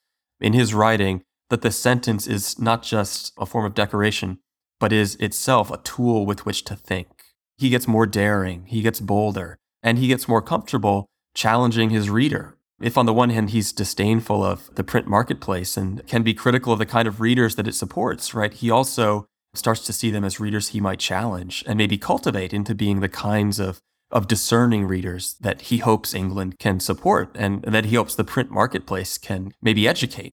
in 0.42 0.52
his 0.52 0.74
writing 0.74 1.22
that 1.48 1.62
the 1.62 1.70
sentence 1.70 2.26
is 2.26 2.58
not 2.58 2.82
just 2.82 3.32
a 3.38 3.46
form 3.46 3.64
of 3.64 3.74
decoration, 3.74 4.38
but 4.80 4.92
is 4.92 5.16
itself 5.16 5.70
a 5.70 5.78
tool 5.78 6.26
with 6.26 6.44
which 6.44 6.64
to 6.64 6.76
think. 6.76 7.08
He 7.56 7.70
gets 7.70 7.88
more 7.88 8.06
daring, 8.06 8.66
he 8.66 8.82
gets 8.82 9.00
bolder, 9.00 9.58
and 9.82 9.98
he 9.98 10.08
gets 10.08 10.28
more 10.28 10.42
comfortable 10.42 11.06
challenging 11.34 11.90
his 11.90 12.10
reader 12.10 12.56
if 12.82 12.98
on 12.98 13.06
the 13.06 13.12
one 13.12 13.30
hand 13.30 13.50
he's 13.50 13.72
disdainful 13.72 14.42
of 14.42 14.74
the 14.74 14.84
print 14.84 15.06
marketplace 15.06 15.76
and 15.76 16.04
can 16.08 16.22
be 16.22 16.34
critical 16.34 16.72
of 16.72 16.80
the 16.80 16.86
kind 16.86 17.06
of 17.06 17.20
readers 17.20 17.54
that 17.54 17.68
it 17.68 17.74
supports, 17.74 18.34
right? 18.34 18.52
He 18.52 18.70
also 18.70 19.26
starts 19.54 19.86
to 19.86 19.92
see 19.92 20.10
them 20.10 20.24
as 20.24 20.40
readers 20.40 20.68
he 20.68 20.80
might 20.80 20.98
challenge 20.98 21.62
and 21.66 21.78
maybe 21.78 21.96
cultivate 21.96 22.52
into 22.52 22.74
being 22.74 23.00
the 23.00 23.08
kinds 23.08 23.60
of 23.60 23.80
of 24.12 24.28
discerning 24.28 24.86
readers 24.86 25.34
that 25.40 25.62
he 25.62 25.78
hopes 25.78 26.14
England 26.14 26.58
can 26.58 26.78
support 26.80 27.34
and 27.34 27.62
that 27.62 27.86
he 27.86 27.96
hopes 27.96 28.14
the 28.14 28.24
print 28.24 28.50
marketplace 28.50 29.18
can 29.18 29.52
maybe 29.62 29.88
educate. 29.88 30.32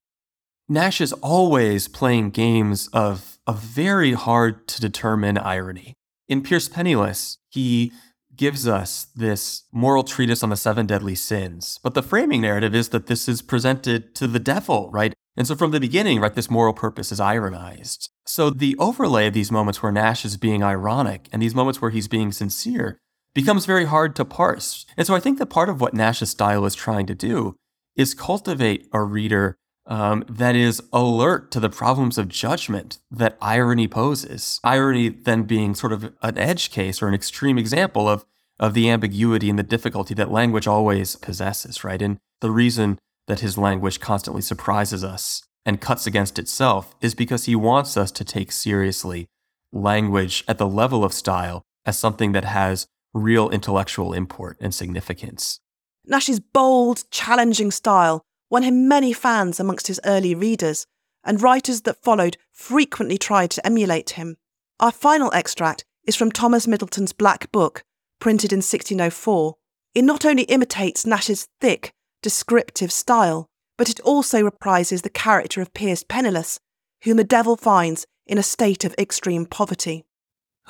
Nashe 0.69 1.01
is 1.01 1.13
always 1.13 1.87
playing 1.87 2.29
games 2.29 2.87
of 2.93 3.39
a 3.47 3.53
very 3.53 4.13
hard 4.13 4.67
to 4.67 4.81
determine 4.81 5.37
irony. 5.37 5.95
In 6.27 6.43
Pierce 6.43 6.69
Penniless, 6.69 7.37
he 7.49 7.91
gives 8.35 8.67
us 8.67 9.07
this 9.15 9.63
moral 9.71 10.03
treatise 10.03 10.43
on 10.43 10.49
the 10.49 10.55
seven 10.55 10.85
deadly 10.85 11.15
sins. 11.15 11.79
But 11.83 11.93
the 11.93 12.03
framing 12.03 12.41
narrative 12.41 12.75
is 12.75 12.89
that 12.89 13.07
this 13.07 13.27
is 13.27 13.41
presented 13.41 14.15
to 14.15 14.27
the 14.27 14.39
devil, 14.39 14.89
right? 14.91 15.13
And 15.35 15.47
so 15.47 15.55
from 15.55 15.71
the 15.71 15.79
beginning, 15.79 16.21
right, 16.21 16.33
this 16.33 16.49
moral 16.49 16.73
purpose 16.73 17.11
is 17.11 17.19
ironized. 17.19 18.09
So 18.25 18.49
the 18.49 18.77
overlay 18.77 19.27
of 19.27 19.33
these 19.33 19.51
moments 19.51 19.81
where 19.81 19.91
Nashe 19.91 20.23
is 20.23 20.37
being 20.37 20.63
ironic 20.63 21.27
and 21.31 21.41
these 21.41 21.55
moments 21.55 21.81
where 21.81 21.91
he's 21.91 22.07
being 22.07 22.31
sincere 22.31 22.99
becomes 23.33 23.65
very 23.65 23.85
hard 23.85 24.15
to 24.15 24.25
parse. 24.25 24.85
And 24.97 25.05
so 25.05 25.15
I 25.15 25.19
think 25.19 25.37
that 25.39 25.47
part 25.47 25.69
of 25.69 25.81
what 25.81 25.93
Nashe's 25.93 26.31
style 26.31 26.65
is 26.65 26.75
trying 26.75 27.05
to 27.07 27.15
do 27.15 27.55
is 27.95 28.13
cultivate 28.13 28.87
a 28.93 29.01
reader 29.01 29.57
um, 29.85 30.23
that 30.29 30.55
is 30.55 30.81
alert 30.93 31.51
to 31.51 31.59
the 31.59 31.69
problems 31.69 32.17
of 32.17 32.27
judgment 32.27 32.99
that 33.09 33.37
irony 33.41 33.87
poses. 33.87 34.59
Irony 34.63 35.09
then 35.09 35.43
being 35.43 35.73
sort 35.73 35.91
of 35.91 36.13
an 36.21 36.37
edge 36.37 36.69
case 36.69 37.01
or 37.01 37.07
an 37.07 37.15
extreme 37.15 37.57
example 37.57 38.07
of, 38.07 38.23
of 38.59 38.73
the 38.73 38.89
ambiguity 38.89 39.49
and 39.49 39.57
the 39.57 39.63
difficulty 39.63 40.13
that 40.13 40.31
language 40.31 40.67
always 40.67 41.15
possesses, 41.15 41.83
right? 41.83 42.01
And 42.01 42.19
the 42.41 42.51
reason 42.51 42.99
that 43.27 43.39
his 43.39 43.57
language 43.57 43.99
constantly 43.99 44.41
surprises 44.41 45.03
us 45.03 45.43
and 45.65 45.81
cuts 45.81 46.05
against 46.05 46.39
itself 46.39 46.95
is 47.01 47.15
because 47.15 47.45
he 47.45 47.55
wants 47.55 47.97
us 47.97 48.11
to 48.11 48.23
take 48.23 48.51
seriously 48.51 49.27
language 49.71 50.43
at 50.47 50.57
the 50.57 50.67
level 50.67 51.03
of 51.03 51.13
style 51.13 51.63
as 51.85 51.97
something 51.97 52.31
that 52.33 52.45
has 52.45 52.87
real 53.13 53.49
intellectual 53.49 54.13
import 54.13 54.57
and 54.59 54.73
significance. 54.73 55.59
Nashe's 56.05 56.39
bold, 56.39 57.03
challenging 57.11 57.71
style 57.71 58.23
won 58.49 58.63
him 58.63 58.87
many 58.87 59.13
fans 59.13 59.59
amongst 59.59 59.87
his 59.87 59.99
early 60.05 60.33
readers, 60.33 60.85
and 61.23 61.41
writers 61.41 61.81
that 61.81 62.01
followed 62.01 62.37
frequently 62.51 63.17
tried 63.17 63.51
to 63.51 63.65
emulate 63.65 64.11
him. 64.11 64.37
Our 64.79 64.91
final 64.91 65.31
extract 65.33 65.83
is 66.05 66.15
from 66.15 66.31
Thomas 66.31 66.67
Middleton's 66.67 67.13
Black 67.13 67.51
Book, 67.51 67.83
printed 68.19 68.51
in 68.51 68.57
1604. 68.57 69.55
It 69.95 70.03
not 70.03 70.25
only 70.25 70.43
imitates 70.43 71.05
Nashe's 71.05 71.47
thick, 71.59 71.91
descriptive 72.21 72.91
style, 72.91 73.47
but 73.77 73.89
it 73.89 73.99
also 74.01 74.41
reprises 74.41 75.03
the 75.03 75.09
character 75.09 75.61
of 75.61 75.73
Piers 75.73 76.03
Penniless, 76.03 76.59
whom 77.03 77.17
the 77.17 77.23
devil 77.23 77.55
finds 77.55 78.05
in 78.25 78.37
a 78.37 78.43
state 78.43 78.83
of 78.83 78.95
extreme 78.97 79.45
poverty. 79.45 80.05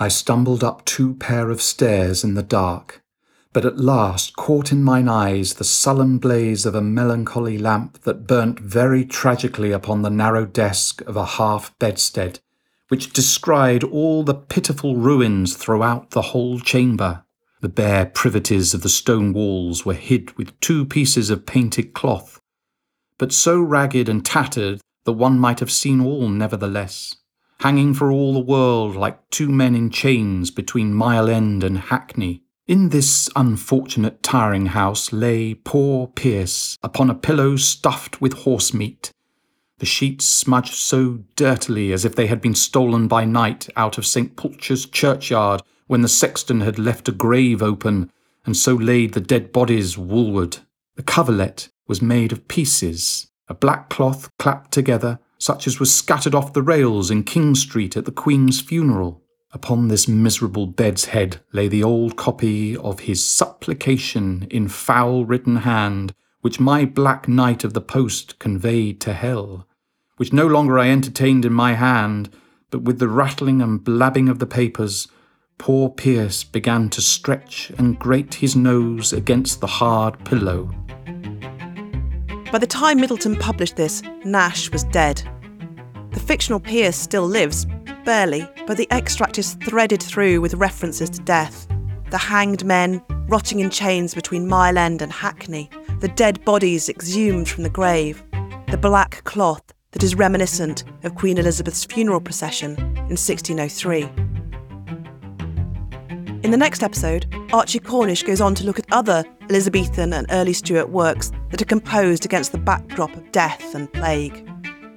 I 0.02 0.08
stumbled 0.08 0.64
up 0.64 0.86
two 0.86 1.16
pair 1.16 1.50
of 1.50 1.62
stairs 1.62 2.24
in 2.24 2.36
the 2.36 2.42
dark, 2.42 3.04
but 3.52 3.66
at 3.66 3.78
last 3.78 4.34
caught 4.38 4.72
in 4.72 4.82
mine 4.82 5.10
eyes 5.10 5.56
the 5.56 5.66
sullen 5.66 6.20
blaze 6.20 6.66
of 6.66 6.74
a 6.74 6.82
melancholy 6.82 7.58
lamp 7.58 8.02
that 8.04 8.26
burnt 8.26 8.62
very 8.62 9.04
tragically 9.04 9.74
upon 9.74 10.02
the 10.02 10.10
narrow 10.10 10.46
desk 10.46 11.02
of 11.02 11.18
a 11.18 11.26
half 11.26 11.78
bedstead, 11.80 12.40
which 12.88 13.12
descried 13.12 13.84
all 13.84 14.24
the 14.24 14.34
pitiful 14.34 14.96
ruins 14.96 15.58
throughout 15.58 16.12
the 16.12 16.32
whole 16.32 16.62
chamber. 16.62 17.26
The 17.60 17.68
bare 17.68 18.06
privities 18.06 18.74
of 18.74 18.84
the 18.84 18.88
stone 18.88 19.34
walls 19.34 19.86
were 19.86 19.96
hid 19.96 20.38
with 20.38 20.58
two 20.62 20.86
pieces 20.86 21.30
of 21.30 21.46
painted 21.46 21.94
cloth, 21.94 22.40
but 23.18 23.34
so 23.34 23.60
ragged 23.60 24.08
and 24.08 24.26
tattered 24.26 24.80
that 25.04 25.12
one 25.12 25.38
might 25.38 25.60
have 25.60 25.72
seen 25.72 26.00
all 26.00 26.30
nevertheless, 26.30 27.18
hanging 27.60 27.94
for 27.94 28.12
all 28.12 28.34
the 28.34 28.40
world 28.40 28.96
like 28.96 29.30
two 29.30 29.50
men 29.50 29.76
in 29.76 29.90
chains 29.90 30.50
between 30.50 30.94
Mile 30.94 31.30
End 31.30 31.64
and 31.64 31.78
Hackney. 31.78 32.44
In 32.68 32.90
this 32.90 33.30
unfortunate 33.36 34.24
tiring 34.24 34.68
house 34.68 35.12
lay 35.12 35.56
poor 35.56 36.08
Pierce 36.08 36.78
upon 36.84 37.10
a 37.10 37.16
pillow 37.16 37.56
stuffed 37.56 38.22
with 38.22 38.34
horse 38.34 38.74
meat, 38.74 39.12
the 39.80 39.86
sheets 39.86 40.26
smudged 40.26 40.74
so 40.74 41.20
dirtily 41.36 41.92
as 41.92 42.06
if 42.06 42.16
they 42.16 42.28
had 42.28 42.42
been 42.42 42.54
stolen 42.54 43.08
by 43.08 43.26
night 43.26 43.70
out 43.76 43.98
of 43.98 44.06
St. 44.06 44.36
Pulchre's 44.36 44.86
churchyard 44.86 45.62
when 45.88 46.02
the 46.02 46.08
sexton 46.08 46.62
had 46.62 46.78
left 46.78 47.08
a 47.08 47.14
grave 47.14 47.64
open 47.64 48.12
and 48.46 48.56
so 48.56 48.76
laid 48.76 49.14
the 49.14 49.22
dead 49.22 49.52
bodies 49.52 49.98
woolward. 49.98 50.60
The 50.96 51.04
coverlet 51.04 51.70
was 51.88 52.02
made 52.02 52.32
of 52.32 52.48
pieces, 52.48 53.28
a 53.48 53.54
black 53.54 53.90
cloth 53.90 54.30
clapped 54.38 54.72
together, 54.72 55.20
such 55.40 55.66
as 55.66 55.80
was 55.80 55.94
scattered 55.94 56.36
off 56.36 56.54
the 56.54 56.62
rails 56.62 57.10
in 57.10 57.24
King 57.24 57.56
Street 57.56 57.98
at 57.98 58.06
the 58.06 58.12
Queen's 58.12 58.62
funeral. 58.62 59.24
Upon 59.52 59.88
this 59.88 60.08
miserable 60.08 60.68
bed's 60.68 61.06
head 61.06 61.40
lay 61.54 61.68
the 61.68 61.84
old 61.84 62.16
copy 62.16 62.78
of 62.78 63.02
his 63.02 63.26
supplication 63.26 64.46
in 64.52 64.68
foul 64.68 65.26
written 65.26 65.58
hand, 65.58 66.14
which 66.42 66.60
my 66.60 66.86
black 66.86 67.28
knight 67.28 67.64
of 67.64 67.74
the 67.74 67.82
post 67.82 68.38
conveyed 68.38 69.02
to 69.02 69.14
hell, 69.14 69.68
which 70.18 70.32
no 70.32 70.46
longer 70.46 70.78
I 70.78 70.90
entertained 70.90 71.46
in 71.46 71.54
my 71.54 71.74
hand, 71.74 72.30
but 72.70 72.84
with 72.84 73.00
the 73.00 73.08
rattling 73.08 73.62
and 73.62 73.84
blabbing 73.84 74.30
of 74.30 74.40
the 74.40 74.46
papers, 74.46 75.08
poor 75.58 75.90
Piers 75.90 76.44
began 76.44 76.90
to 76.90 77.02
stretch 77.02 77.72
and 77.78 77.98
grate 77.98 78.36
his 78.36 78.56
nose 78.56 79.12
against 79.12 79.62
the 79.62 79.68
hard 79.68 80.24
pillow. 80.26 80.70
By 82.52 82.58
the 82.58 82.68
time 82.68 83.00
Middleton 83.00 83.36
published 83.36 83.76
this, 83.76 84.02
Nashe 84.26 84.72
was 84.74 84.84
dead. 84.86 85.22
The 86.12 86.20
fictional 86.20 86.60
Piers 86.60 86.96
still 86.96 87.28
lives, 87.28 87.68
Barely, 88.06 88.50
but 88.66 88.78
the 88.78 88.88
extract 88.92 89.38
is 89.38 89.54
threaded 89.66 90.02
through 90.02 90.42
with 90.42 90.56
references 90.56 91.12
to 91.12 91.22
death. 91.22 91.68
The 92.10 92.18
hanged 92.18 92.66
men, 92.66 93.04
rotting 93.28 93.60
in 93.60 93.70
chains 93.70 94.16
between 94.16 94.48
Mile 94.48 94.80
End 94.80 95.04
and 95.04 95.12
Hackney, 95.12 95.70
the 96.00 96.08
dead 96.08 96.44
bodies 96.44 96.90
exhumed 96.90 97.48
from 97.48 97.62
the 97.62 97.70
grave, 97.70 98.24
the 98.72 98.80
black 98.80 99.24
cloth 99.26 99.62
that 99.92 100.02
is 100.02 100.16
reminiscent 100.16 100.86
of 101.04 101.14
Queen 101.14 101.38
Elizabeth's 101.38 101.86
funeral 101.86 102.20
procession 102.20 102.72
in 102.80 103.16
1603. 103.16 104.04
In 106.42 106.50
the 106.50 106.58
next 106.58 106.82
episode, 106.82 107.32
Archie 107.54 107.80
Cornish 107.80 108.24
goes 108.24 108.42
on 108.42 108.56
to 108.56 108.64
look 108.64 108.80
at 108.80 108.92
other 108.92 109.24
Elizabethan 109.50 110.14
and 110.14 110.28
early 110.30 110.54
Stuart 110.54 110.90
works 110.90 111.32
that 111.50 111.62
are 111.62 111.66
composed 111.66 112.24
against 112.24 112.52
the 112.52 112.58
backdrop 112.58 113.16
of 113.16 113.32
death 113.32 113.74
and 113.74 113.92
plague. 113.92 114.48